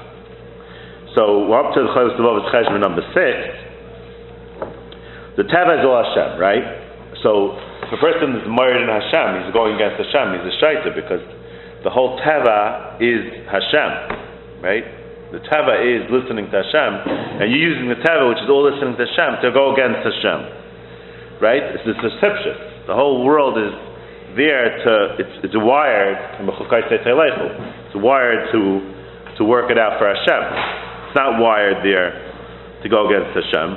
[1.15, 3.63] So we're up to the Chavis Levav, it's Cheshvan number six.
[5.39, 6.67] The Tava is all Hashem, right?
[7.23, 7.55] So
[7.95, 11.23] a person is married in Hashem, he's going against Hashem, he's a shaita because
[11.87, 13.23] the whole Tava is
[13.55, 14.83] Hashem, right?
[15.31, 18.99] The Tava is listening to Hashem, and you're using the Tava, which is all listening
[18.99, 21.71] to Hashem, to go against Hashem, right?
[21.71, 22.91] It's this deception.
[22.91, 23.92] The whole world is
[24.37, 28.63] there to, it's, it's wired, it's wired to,
[29.39, 30.43] to work it out for Hashem.
[31.09, 32.17] It's not wired there
[32.83, 33.77] to go against Hashem.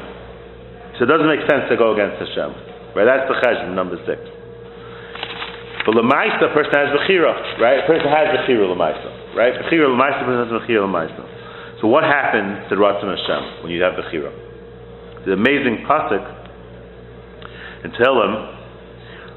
[0.97, 2.95] So it doesn't make sense to go against Hashem.
[2.95, 3.03] Right?
[3.03, 4.23] That's the cheshbon, number six.
[5.85, 7.83] But Lamaisa, a person has Bechira, right?
[7.83, 9.53] A person has Bechira Lamaisa, right?
[9.53, 11.21] Bechira Lamaisa, a person has Bechira Lamaisa.
[11.81, 14.33] So what happens to Ratzon Hashem when you have Bechira?
[15.27, 16.25] The amazing pasuk
[17.83, 18.54] in Tehillim,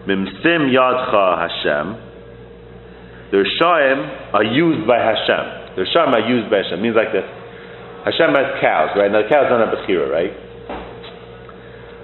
[0.08, 1.86] Mimsim Yadcha Hashem,
[3.28, 5.76] the Rishayim are used by Hashem.
[5.76, 6.80] The Rishayim are used by Hashem.
[6.80, 7.28] It means like this.
[8.08, 9.12] Hashem has cows, right?
[9.12, 10.32] Now the cows don't have Bechira, right?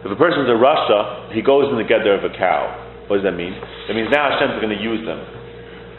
[0.05, 2.77] If a person's a Rasha, he goes in the gather of a cow.
[3.09, 3.57] What does that mean?
[3.89, 5.25] It means now Hashem's going to use them.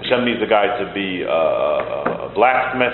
[0.05, 2.93] Hashem needs a guy to be a, a blacksmith.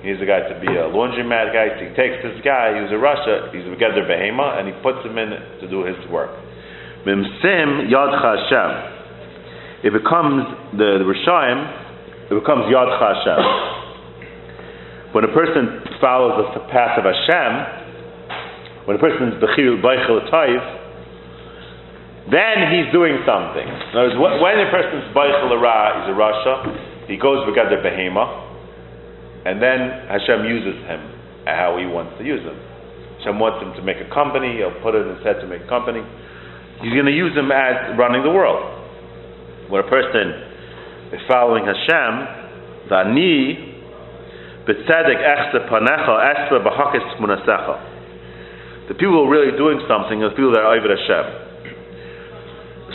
[0.00, 1.76] He needs a guy to be a laundromat guy.
[1.76, 5.04] So he takes this guy he's a Rasha, he's a gather behema, and he puts
[5.04, 6.32] him in to do his work.
[7.06, 8.70] Mimsim yadcha Hashem.
[9.86, 10.42] It becomes
[10.74, 13.40] the, the Rishayim, it becomes yadcha Hashem.
[15.14, 20.58] When a person follows the path of Hashem, when a person is bechir beichel tayv,
[22.26, 23.62] then he's doing something.
[23.62, 27.78] In other words, when a person's beichel ra is a rasha, he goes with the
[27.86, 28.26] behema,
[29.46, 31.06] and then Hashem uses him
[31.46, 32.58] how he wants to use him.
[33.22, 35.62] Hashem wants him to make a company, he'll put it in his head to make
[35.62, 36.02] a company.
[36.82, 38.60] He's going to use him as running the world.
[39.68, 42.12] When a person is following Hashem,
[42.90, 43.00] the
[47.22, 47.76] munasecha.
[48.88, 51.46] The people who are really doing something are the people that are Ovid Hashem.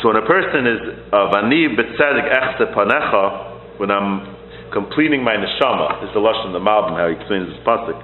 [0.02, 4.36] So when a person is uh, of ani b'tzedek echse panecha, when I'm
[4.72, 8.00] completing my neshama, is the lashon the Malbim, how he explains this pasuk.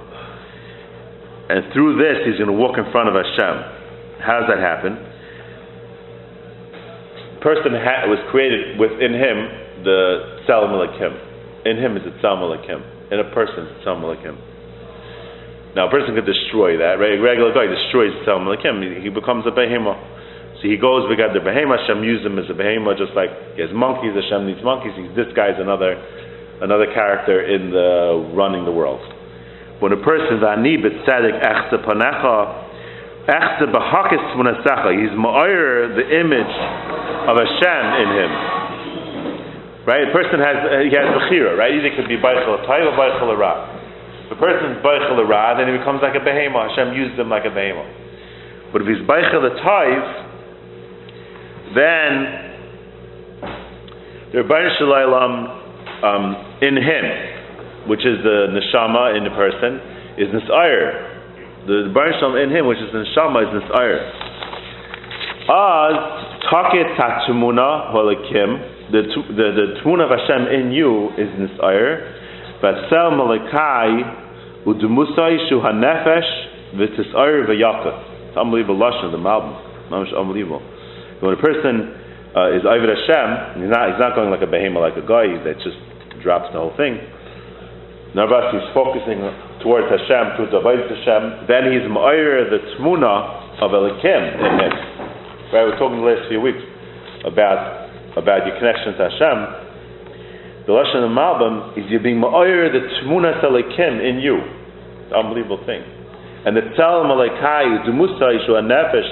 [1.48, 4.20] And through this, he's going to walk in front of Hashem.
[4.20, 5.00] How does that happen?
[7.40, 9.36] Person ha- was created within him
[9.86, 11.14] the Tzal Malakim.
[11.66, 12.82] In him is the Tzal Malakim.
[13.12, 14.34] In a person, it's Tzal Malakim.
[15.76, 17.14] Now, a person could destroy that, right?
[17.14, 20.00] A regular guy destroys Tzal Malakim, he, he becomes a behemoth.
[20.58, 23.30] So he goes, we got the behemoth, Hashem used him as a behemoth, just like
[23.54, 25.94] he has monkeys, Hashem needs monkeys, he's, this guy's another,
[26.58, 28.98] another character in the running the world.
[29.78, 36.54] When a person's ani b'tzedik echse panecha, echse b'hakis munasecha, he's ma'ir the image
[37.28, 38.32] of Hashem in him.
[39.84, 40.04] Right?
[40.08, 41.72] A person has, uh, he has bechira, right?
[41.72, 43.68] Either it could be beichel tayv or beichel ra.
[44.26, 46.68] If a person's beichel ra, then he becomes like a behema.
[46.68, 47.84] Hashem used him like a behema.
[48.72, 50.00] But if he's beichel tayv,
[51.76, 52.48] then
[54.32, 55.34] the Rebbeinu Shalom
[56.04, 59.80] um, in him, which is the neshama in the person,
[60.20, 61.64] is nisayr.
[61.66, 64.12] The Rebbeinu Shalom in him, which is the neshama, is nisayr.
[65.48, 68.90] Az taket tatumuna holakim.
[68.90, 69.02] The
[69.34, 72.60] the the of Hashem in you is nisayr.
[72.62, 76.30] Vasel malakai udumusai shu hanefesh
[76.76, 78.28] v'tisayr v'yakah.
[78.28, 79.90] It's unbelievable lashon the Malbim.
[79.90, 80.62] Mamish unbelievable.
[81.20, 81.94] When a person
[82.36, 85.32] uh, is Ivid Hashem, he's not, he's not going like a behemoth, like a guy
[85.42, 85.76] that just
[86.22, 87.00] drops the whole thing.
[88.14, 89.20] Navas, he's focusing
[89.60, 91.48] towards Hashem, towards Avodah Hashem.
[91.48, 95.07] Then he's Ma'ir, the Tmuna of Elikim in him.
[95.48, 96.60] Right, we we're talking the last few weeks
[97.24, 97.88] about,
[98.20, 100.68] about your connection to Hashem.
[100.68, 104.44] The Lashon of Malbim is you're being Ma'ir, the Tmuna Elikim in you.
[104.44, 105.80] It's an unbelievable thing.
[106.44, 109.08] And the Tzal Malakai, the Musa, Yeshua Nefesh,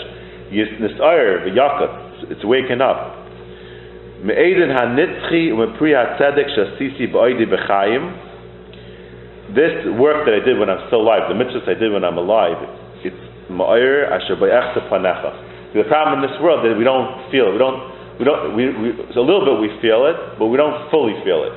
[0.53, 2.29] Yisnisayr v'yakat.
[2.31, 3.17] It's waking up.
[4.21, 8.13] Me'edin hanitzchi u'mepri ha'tzedek shasisi b'oidi b'chayim.
[9.57, 12.19] This work that I did when I'm still alive, the mitzvahs I did when I'm
[12.19, 12.61] alive,
[13.03, 13.17] it's
[13.51, 15.56] ma'ir asher b'yachta panecha.
[15.75, 17.53] The problem in this world that we don't feel it.
[17.57, 17.81] We don't.
[18.19, 18.43] We don't.
[18.57, 21.55] We, we, a little bit we feel it, but we don't fully feel it.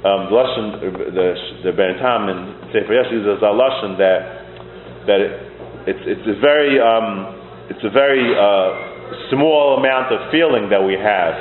[0.00, 0.66] Um, the lashon,
[1.12, 1.26] the
[1.68, 4.20] the Ben Tam and Sefer Yesh uses a lashon that
[5.06, 5.32] that it,
[5.86, 7.36] it's it's a very um,
[7.68, 11.36] it's a very uh, small amount of feeling that we have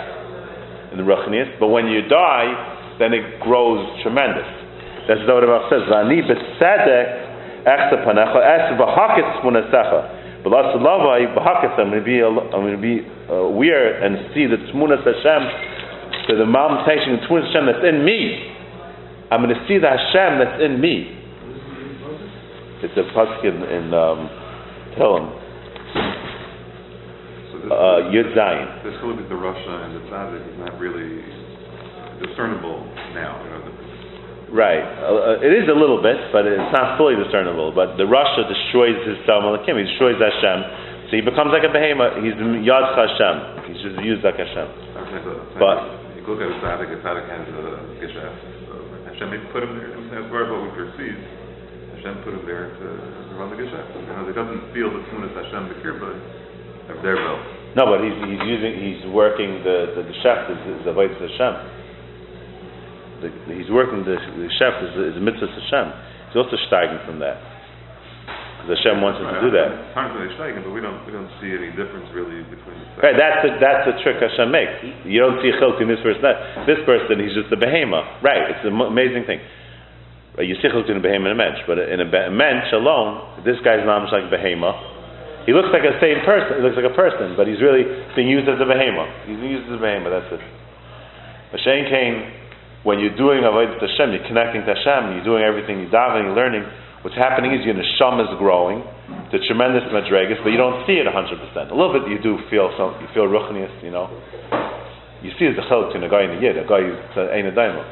[0.91, 4.45] in the Ruchnias, but when you die, then it grows tremendous.
[5.07, 5.87] That's what the Rav says.
[10.43, 11.79] Vani b'tzedek echse panecha es v'haketz munasecha.
[11.79, 11.79] But las lavai b'haketz.
[11.79, 15.43] I'm going to be I'm to be uh, weird and see the tmunas Hashem.
[16.27, 16.45] So the
[16.87, 18.53] taking the tmunas Hashem that's in me.
[19.31, 21.15] I'm going to see the Hashem that's in me.
[22.81, 24.29] It's a pasuk in, um,
[24.95, 25.39] Tehillim
[27.67, 28.83] uh, Yud Zayin.
[28.83, 31.21] This chiluk the Russia and the Tzaddik is not really
[32.23, 33.37] discernible now.
[33.43, 33.88] You know, the,
[34.49, 34.81] Right.
[34.81, 37.69] Uh, it is a little bit, but it's not fully discernible.
[37.69, 39.77] But the Russia destroys his Tal Malakim.
[39.77, 41.09] He destroys Hashem.
[41.09, 42.21] So he becomes like a behemoth.
[42.21, 43.35] He's Yad Hashem.
[43.69, 44.67] He's just used like Hashem.
[45.57, 47.65] But- you look at a Tzaddik, a Tzaddik has a
[47.97, 48.37] Geshaft.
[48.69, 48.73] So
[49.09, 50.21] Hashem put him there.
[50.29, 51.17] Where what we perceive.
[51.97, 52.85] Hashem put him there to,
[53.37, 53.89] run the Geshaft.
[53.97, 56.13] You know, he doesn't feel the Tunas Hashem Bekir, but
[57.01, 57.41] they're well.
[57.77, 61.53] No, but he's, he's using, he's working the, the, the chef is, is Avodah Hashem.
[63.19, 65.87] The, he's working the, the chef is, is a mitzvah Hashem.
[66.31, 67.39] He's also steiging from that.
[68.59, 69.69] Because Hashem wants him to do that.
[69.71, 69.95] They're
[70.59, 73.87] but we don't we don't see any difference really between the Right, that's the, that's
[73.87, 74.83] the trick Hashem makes.
[75.07, 76.19] You don't see a chiluk in this person.
[76.19, 78.19] That, this person, he's just a behemoth.
[78.19, 79.39] Right, it's an amazing thing.
[80.43, 82.67] You see chiluk in a behemoth and a mensch, but in a, be- a mensch
[82.75, 84.75] alone, this guy's not much like a behemoth.
[85.47, 86.59] He looks like a same person.
[86.59, 89.09] He looks like a person, but he's really being used as a behemoth.
[89.23, 90.11] He's being used as a behemoth.
[90.11, 90.43] That's it.
[91.55, 92.15] Mashain came
[92.83, 96.39] when you're doing avodah Hashem, you're connecting to Hashem, you're doing everything, you're davening, you're
[96.39, 96.63] learning.
[97.03, 98.83] What's happening is your neshama is growing,
[99.31, 101.15] the tremendous madregas, but you don't see it 100%.
[101.15, 104.11] A little bit you do feel some, you feel ruchnius, you know.
[105.23, 106.99] You see the chiluk in a guy in the yid, a guy who's
[107.35, 107.83] ain't a daimon.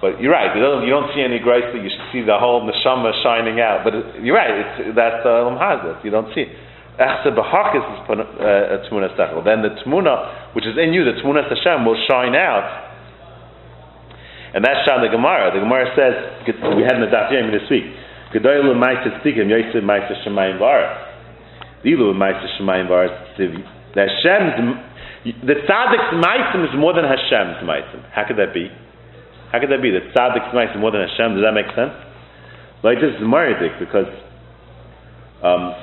[0.00, 0.54] But you're right.
[0.54, 1.64] You don't, you don't see any grace.
[1.72, 3.80] You see the whole neshama shining out.
[3.82, 4.52] But it, you're right.
[4.52, 6.04] It's, that's uh, hazet.
[6.04, 6.44] You don't see.
[6.96, 7.32] Is uh.
[9.44, 12.95] Then the tmuna, which is in you, the tmuna Hashem, will shine out.
[14.56, 15.52] And that's shot the Gemara.
[15.52, 16.16] The Gemara says
[16.48, 17.92] we had in the Daf this week.
[18.32, 20.56] Yoyse ma'aser shemayim
[21.84, 22.88] ma'aser shemayim
[23.36, 23.60] tzivi.
[23.92, 24.80] The Hashem's
[25.44, 28.00] the tzaddik's ma'asim is more than Hashem's ma'asim.
[28.12, 28.72] How could that be?
[29.52, 29.90] How could that be?
[29.90, 31.34] That tzaddik is more than Hashem?
[31.34, 31.92] Does that make sense?
[32.82, 34.08] Like this is Maridik because
[35.44, 35.74] um,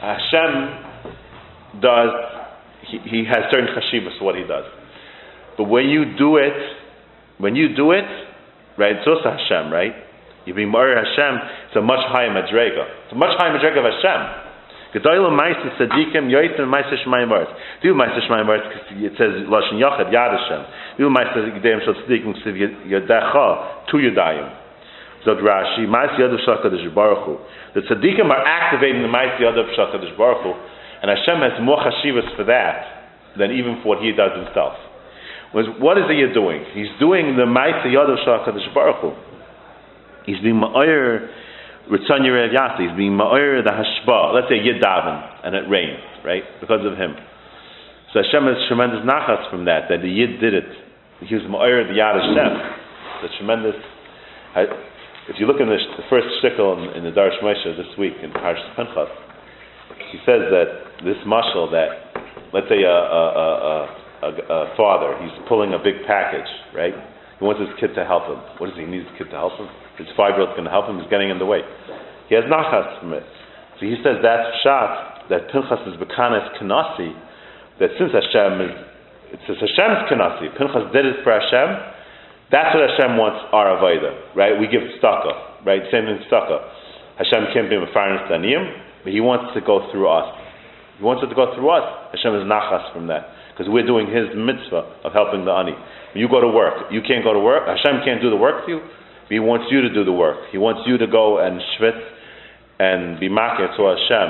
[0.00, 2.10] Hashem does,
[2.88, 4.64] he, he has certain chashivas for what he does.
[5.58, 6.56] But when you do it,
[7.38, 8.08] when you do it,
[8.78, 9.92] right, it's also Hashem, right?
[10.46, 11.34] You be Mari Hashem,
[11.68, 13.04] it's a much higher madrega.
[13.04, 14.46] It's a much higher madrega of Hashem.
[14.94, 17.52] Gedoyle Meister Sadikim Yoitim Meister Shemaim Baritz.
[17.82, 20.62] Do Meister Shemaim Baritz because it says Lashon Yochad Yad Hashem.
[20.96, 22.54] Do Meister Gedeim Shal Tzadikim Ksiv
[22.88, 24.48] Yodecha Tu Yodayim.
[25.26, 27.36] Zog Rashi Meister Yodav Shakadosh Baruch Hu.
[27.74, 30.54] The Tzadikim are activating the Meister Yodav Shakadosh Baruch Hu,
[31.02, 32.86] and Hashem has more chashivas for that
[33.36, 34.78] than even for what He does Himself.
[35.52, 36.64] What is he doing?
[36.74, 39.16] He's doing the Meister Yodav Shakadosh Baruch.
[40.26, 41.28] He's being Ma'ir
[41.90, 44.34] Ritzon Yerev Yasi, he's being Ma'ir the Hashba.
[44.34, 45.46] Let's say yiddavin.
[45.46, 46.42] And it rained, right?
[46.60, 47.14] Because of him.
[48.12, 50.66] So Hashem has tremendous nachas from that, that the Yid did it.
[51.22, 52.52] He was Ma'ir the Yad Hashem.
[53.22, 53.78] The tremendous.
[55.28, 58.14] If you look in the, the first shtickle in, in, the Darish Moshe this week
[58.22, 59.10] in Parshas Pinchas,
[60.10, 64.05] he says that this mashal that, let's say a, a, a, a,
[64.76, 66.94] father, he's pulling a big package, right?
[67.38, 68.40] He wants his kid to help him.
[68.56, 69.68] What does he need his kid to help him?
[69.98, 71.64] his five-year-old's going to help him, he's getting in the way.
[72.28, 73.24] He has nachas from it.
[73.80, 77.16] So he says that's shot, that Pinchas is bekanes kanasi,
[77.80, 78.74] that since Hashem is,
[79.36, 81.68] it says Hashem's kanasi, Pinchas did it for Hashem,
[82.52, 84.54] that's what Hashem wants our avodah, right?
[84.54, 85.82] We give tzedakah, right?
[85.90, 86.60] Same thing tzedakah.
[87.18, 90.28] Hashem can't be a fairness but He wants to go through us.
[90.98, 91.84] He wants it to go through us.
[92.12, 95.72] Hashem is nachas from that because we're doing His mitzvah of helping the ani.
[96.14, 97.64] You go to work, you can't go to work.
[97.64, 98.80] Hashem can't do the work for you.
[99.28, 100.52] He wants you to do the work.
[100.52, 101.98] He wants you to go and shvit
[102.78, 104.28] and be makir to Hashem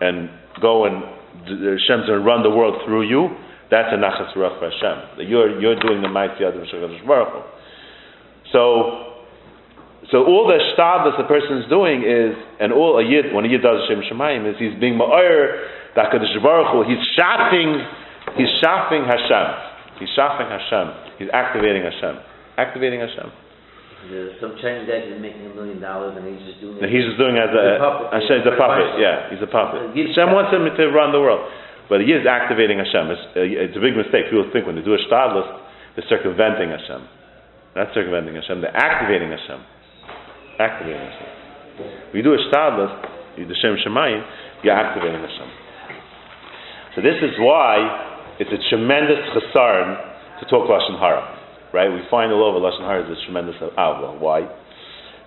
[0.00, 0.30] and
[0.62, 1.02] go and
[1.44, 3.28] Hashem's going to run the world through you.
[3.70, 5.26] That's a nachas ruach for Hashem.
[5.28, 7.44] You're, you're doing the mighty of Baruch.
[8.52, 9.24] So,
[10.12, 13.48] so all the shtabas the person is doing is, and all a yid, when a
[13.48, 17.82] yid does Hashem Shemayim, is he's being ma'ir, Hakadosh Baruch he's shafting,
[18.36, 19.46] he's shafting Hashem.
[19.98, 21.18] He's shafting Hashem.
[21.18, 22.18] He's activating Hashem.
[22.58, 23.30] Activating Hashem.
[24.10, 26.92] There's some Chinese guy is making a million dollars and he's just doing it.
[26.92, 28.12] He's just doing it as a, puppet.
[28.12, 29.96] Hashem, he's a puppet, yeah, he's a puppet.
[29.96, 31.40] Hashem wants him to run the world.
[31.88, 33.12] But he is activating Hashem.
[33.12, 34.28] It's, uh, it's a big mistake.
[34.28, 35.48] People think when they do a shtadlus,
[35.96, 37.00] they're circumventing Hashem.
[37.76, 39.60] Not circumventing Hashem, they're activating Hashem.
[40.60, 41.30] Activating Hashem.
[42.12, 42.92] When you do a shtadlus,
[43.36, 44.20] you do Shem Shemayim,
[44.62, 45.48] you're activating Hashem.
[46.94, 51.34] So this is why it's a tremendous chasarn to talk Lashon Hara
[51.74, 51.90] right?
[51.90, 54.16] We find all over lashon hara is a tremendous outlaw.
[54.16, 54.46] Why?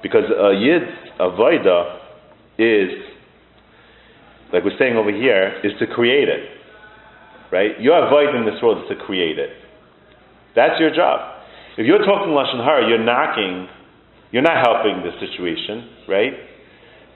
[0.01, 0.87] Because a yid
[1.19, 1.99] avoda
[2.57, 2.89] is,
[4.53, 6.47] like we're saying over here, is to create it,
[7.51, 7.75] right?
[7.81, 9.51] Your avoid in this world is to create it.
[10.55, 11.35] That's your job.
[11.77, 13.67] If you're talking lashon hara, you're knocking.
[14.31, 16.31] You're not helping the situation, right?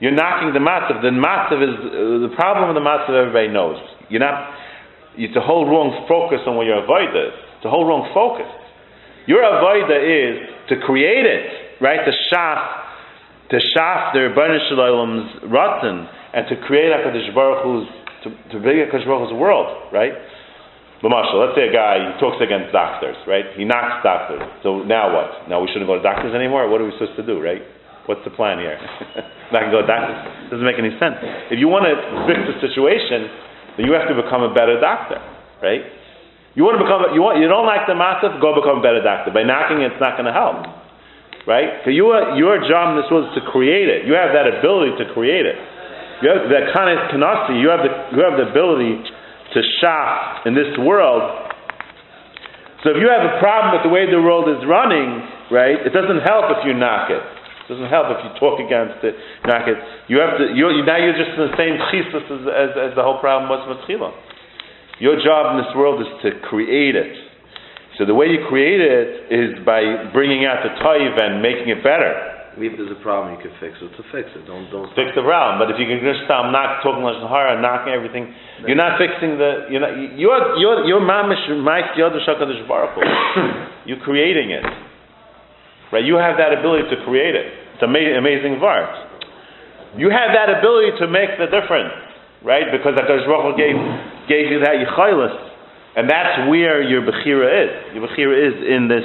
[0.00, 1.00] You're knocking the matzav.
[1.00, 3.16] The matzav is uh, the problem of the matzav.
[3.16, 3.80] Everybody knows.
[4.10, 4.60] You're not.
[5.16, 7.34] It's a whole wrong focus on what your avoid is.
[7.60, 8.48] It's a whole wrong focus.
[9.26, 10.34] Your avoida is
[10.68, 12.00] to create it, right?
[12.02, 12.60] To shaf,
[13.50, 17.86] to shaf the Rebbeinu Shalom's rotten, and to create Hakadosh Baruch Hu's,
[18.24, 20.16] to, to bring Hakadosh Baruch Hu's world, right?
[21.02, 23.46] But Lamashal, let's say a guy he talks against doctors, right?
[23.58, 24.42] He knocks doctors.
[24.62, 25.50] So now what?
[25.50, 26.70] Now we shouldn't go to doctors anymore.
[26.70, 27.62] What are we supposed to do, right?
[28.06, 28.78] What's the plan here?
[29.54, 30.18] Not go to doctors.
[30.50, 31.18] Doesn't make any sense.
[31.50, 31.94] If you want to
[32.30, 33.26] fix the situation,
[33.76, 35.20] then you have to become a better doctor,
[35.62, 35.82] right?
[36.52, 39.00] You want to become, you want, you don't like the matzah, go become a better
[39.00, 39.32] doctor.
[39.32, 40.68] By knocking it, it's not going to help.
[41.48, 41.82] Right?
[41.82, 44.04] So you are, your job in this is to create it.
[44.06, 45.56] You have that ability to create it.
[46.22, 48.94] You have that kind of kanasi, you have the, you have the ability
[49.56, 51.50] to shop in this world.
[52.84, 55.90] So if you have a problem with the way the world is running, right, it
[55.90, 57.22] doesn't help if you knock it.
[57.62, 59.14] It doesn't help if you talk against it,
[59.46, 59.78] knock it.
[60.10, 62.92] You have to, you're, you, now you're just in the same chisus as, as, as
[62.98, 64.10] the whole problem was with Chila.
[64.98, 67.14] Your job in this world is to create it.
[67.98, 71.84] So the way you create it is by bringing out the toiv and making it
[71.84, 72.32] better.
[72.56, 73.88] If there's a problem, you can fix it.
[73.96, 74.92] To fix it, don't don't.
[74.92, 75.56] Fix the problem.
[75.56, 78.28] But if you can just stop not talking lashon hara, knocking everything,
[78.68, 79.72] you're not fixing the.
[79.72, 79.96] You're not.
[80.20, 82.92] You're you're you're mamish yod shakadosh baruch
[83.88, 84.64] You're creating it,
[85.92, 86.04] right?
[86.04, 87.46] You have that ability to create it.
[87.76, 88.88] It's amazing, amazing vart.
[89.94, 91.92] You have that ability to make the difference,
[92.40, 92.64] right?
[92.72, 93.76] Because Hakadosh Baruch gave
[94.24, 95.36] gave you that yichaylis,
[96.00, 97.94] and that's where your bechira is.
[97.94, 99.04] Your bechira is in this,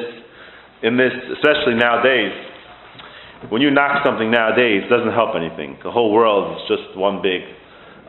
[0.82, 2.32] in this, especially nowadays.
[3.50, 5.78] When you knock something nowadays, it doesn't help anything.
[5.84, 7.44] The whole world is just one big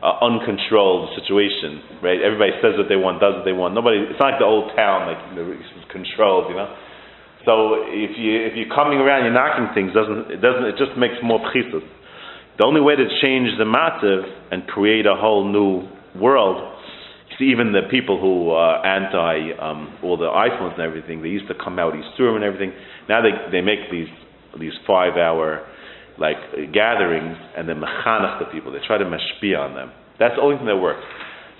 [0.01, 2.17] uh, uncontrolled situation, right?
[2.23, 3.75] Everybody says what they want, does what they want.
[3.75, 3.99] Nobody.
[4.07, 5.51] It's not like the old town, like you know,
[5.91, 6.71] controlled, you know.
[7.45, 9.93] So if you if you're coming around, you're knocking things.
[9.93, 11.85] Doesn't it doesn't it just makes more pchisus.
[12.57, 15.87] The only way to change the matziv and create a whole new
[16.19, 16.75] world.
[17.37, 21.47] See, even the people who are anti um, all the iPhones and everything, they used
[21.47, 22.73] to come out Easter and everything.
[23.07, 24.09] Now they they make these
[24.59, 25.65] these five hour
[26.17, 26.37] like
[26.73, 28.73] gatherings and then mechanach the people.
[28.73, 29.91] They try to mashpia on them.
[30.19, 30.99] That's the only thing that works.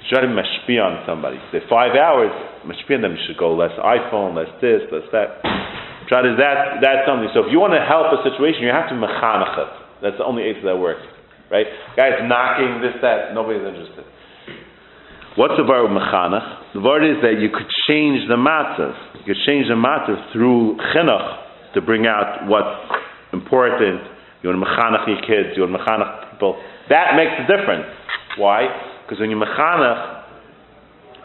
[0.07, 1.37] Try to mashpia on somebody.
[1.51, 2.31] The five hours,
[2.65, 5.43] mashpia on them, you should go less iPhone, less this, less that.
[6.07, 7.29] Try to, that, that's something.
[7.35, 9.71] So if you want to help a situation, you have to mechanach it.
[10.01, 11.05] That's the only answer that works.
[11.51, 11.69] Right?
[11.93, 14.05] Guys knocking, this, that, nobody's interested.
[15.37, 16.73] What's the word mechanach?
[16.73, 19.21] The word is that you could change the matzah.
[19.21, 22.89] You could change the matzah through chinuch to bring out what's
[23.33, 24.01] important.
[24.41, 26.57] You want to mechanach your kids, you want to mechanach people.
[26.89, 27.85] That makes a difference.
[28.37, 28.65] Why?
[29.09, 30.21] Because when you mechanach,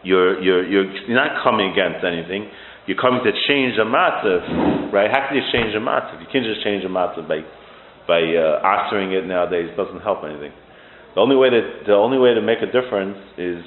[0.09, 2.49] you're, you're, you're, you're not coming against anything.
[2.89, 5.13] You're coming to change the matzah, right?
[5.13, 6.17] How can you change the matzah?
[6.17, 7.45] You can't just change the matzah by,
[8.09, 9.69] by uh, answering it nowadays.
[9.69, 10.57] It doesn't help anything.
[11.13, 13.61] The only way to, the only way to make a difference is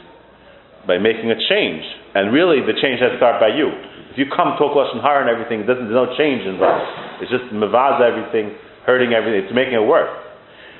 [0.89, 1.85] by making a change.
[2.17, 3.69] And really, the change has to start by you.
[4.09, 7.21] If you come talk lashon hara and everything, there's no change involved.
[7.21, 9.45] It's just mavaza everything, hurting everything.
[9.45, 10.09] It's making it work.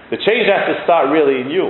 [0.09, 1.69] The change has to start really in you.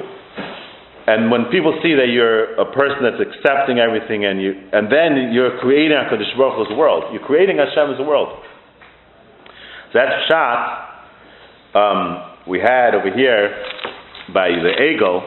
[1.07, 5.31] And when people see that you're a person that's accepting everything, and you, and then
[5.31, 7.05] you're creating Hakadosh Baruch Hu's world.
[7.13, 8.43] You're creating Hashem's world.
[9.93, 11.07] So that's shot.
[11.73, 13.55] Um, we had over here
[14.33, 15.23] by the Egel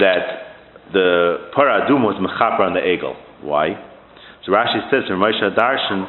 [0.00, 3.16] that the paradum was mechaper on the Egel.
[3.42, 3.80] Why?
[4.44, 6.06] So Rashi says from Moshe Darshan,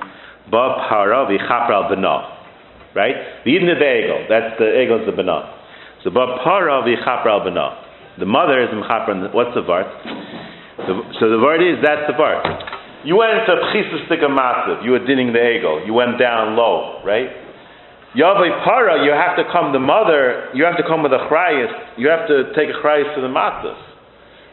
[0.52, 2.38] Ba Paravi Chaper al.
[2.94, 3.16] Right?
[3.46, 4.28] The Eden of the Egel.
[4.28, 5.55] That's the Egel is the Bana.
[6.06, 7.82] So Ba Paravi Chaper al Bana.
[8.22, 9.90] The mother is mechaper what's the Vart?
[11.18, 12.46] So the word is, that's the Vart.
[13.02, 14.86] You went into Chisus Massive.
[14.86, 15.82] You were dinning the Egel.
[15.82, 17.34] You went down low, right?
[18.14, 21.74] Yavai Para, you have to come, the mother, you have to come with a chrayas.
[21.98, 23.74] You have to take a chrayas to the matzah.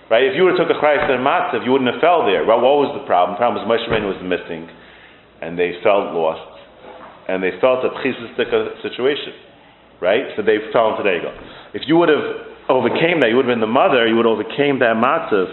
[0.09, 0.25] Right?
[0.25, 2.49] If you would have took a chrayas to the matzah, you wouldn't have fell there.
[2.49, 3.37] Well, what was the problem?
[3.37, 4.73] The problem was Moshe was missing,
[5.45, 6.49] and they felt lost,
[7.29, 8.49] and they felt a pchisistic
[8.81, 9.52] situation.
[10.03, 10.35] Right?
[10.35, 11.31] So they fell into the ego.
[11.79, 14.35] If you would have overcame that, you would have been the mother, you would have
[14.35, 15.47] overcame that matzah,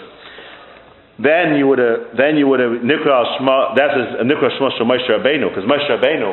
[1.22, 4.88] then you would have, then you would have, Nikra Shema, that's a Nikra Shema Shema
[4.88, 6.32] Moshe Rabbeinu, because Moshe Rabbeinu,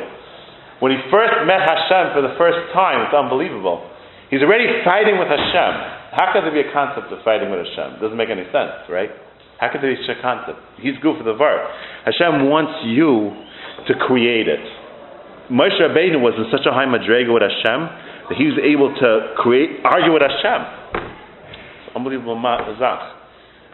[0.78, 3.82] when he first met Hashem for the first time, it's unbelievable.
[4.30, 5.72] He's already fighting with Hashem.
[6.14, 7.98] How could there be a concept of fighting with Hashem?
[7.98, 9.10] It doesn't make any sense, right?
[9.58, 10.60] How could there be such a concept?
[10.78, 11.66] He's good for the verb.
[12.04, 13.34] Hashem wants you
[13.88, 14.62] to create it.
[15.50, 19.10] Moshe Rabbeinu was in such a high madrega with Hashem that he was able to
[19.38, 20.60] create, argue with Hashem.
[21.94, 23.16] Unbelievable mazach.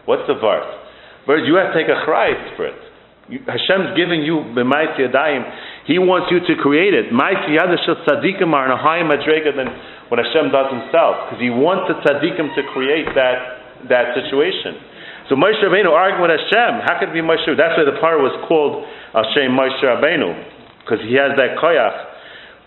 [0.05, 0.69] What's the verse?
[1.25, 2.79] Verse, you have to take a chrayis for it.
[3.31, 5.43] You, Hashem's giving you b'mayt yadayim.
[5.87, 7.15] He wants you to create it.
[7.15, 9.71] Ma'is yadashel tzaddikim are in a higher madrega than
[10.11, 14.79] what Hashem does Himself, because He wants the tzaddikim to create that that situation.
[15.31, 17.47] So Moshe Rabbeinu arguing with Hashem, how could it be Moshe?
[17.55, 18.83] That's why the part was called
[19.15, 22.12] Hashem Moshe Rabbeinu, because he has that koyach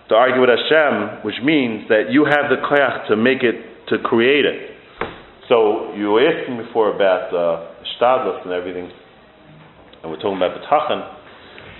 [0.08, 3.98] to argue with Hashem, which means that you have the koyach to make it, to
[3.98, 4.70] create it.
[5.48, 8.90] So you were asking before about uh, shtadlus and everything
[10.06, 11.02] and we're talking about bitachon.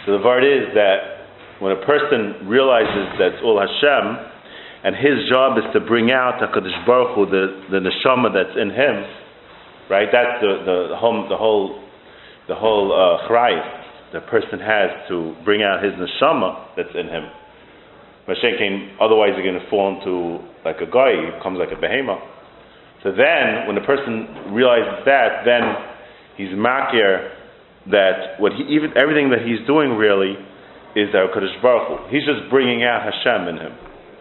[0.05, 4.05] So the word is that when a person realizes that it's all Hashem,
[4.83, 8.71] and his job is to bring out Hakadosh Baruch Hu, the the neshama that's in
[8.71, 9.07] him,
[9.89, 10.09] right?
[10.11, 11.83] That's the the, the whole the whole
[12.49, 13.31] the whole uh,
[14.13, 17.31] the person has to bring out his neshama that's in him.
[18.29, 22.23] Mashenkin, otherwise you're going to fall into like a guy, he becomes like a behemoth.
[23.03, 25.63] So then, when the person realizes that, then
[26.35, 27.31] he's makir
[27.91, 30.35] that what he even everything that he's doing really
[30.99, 31.95] is our Kadosh Baruch Hu.
[32.11, 33.73] He's just bringing out Hashem in him.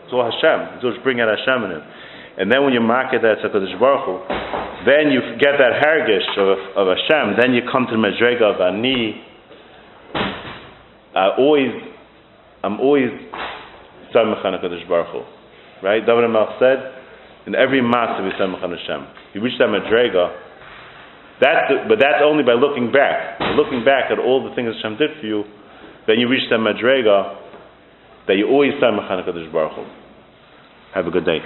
[0.05, 0.75] It's all Hashem.
[0.75, 1.83] He's just bringing out Hashem in him.
[2.37, 4.13] And then when you mark that a Kadosh Baruch Hu,
[4.85, 7.41] then you get that hergish of, of Hashem.
[7.41, 9.23] Then you come to the Madrega of Ani.
[11.15, 11.71] I always,
[12.61, 13.09] I'm always
[14.15, 15.21] Samech on Kadosh Baruch Hu.
[15.85, 15.99] Right?
[15.99, 16.79] David Melch said,
[17.47, 19.07] in every mass we Samech on Hashem.
[19.33, 20.31] You reach that Madrega,
[21.41, 23.39] that's the, but that's only by looking back.
[23.39, 25.43] By looking back at all the things Hashem did for you,
[26.07, 27.43] then you reach that Madrega
[28.27, 29.83] that you always Samech on Kadosh Baruch Hu.
[30.95, 31.39] Have a good day.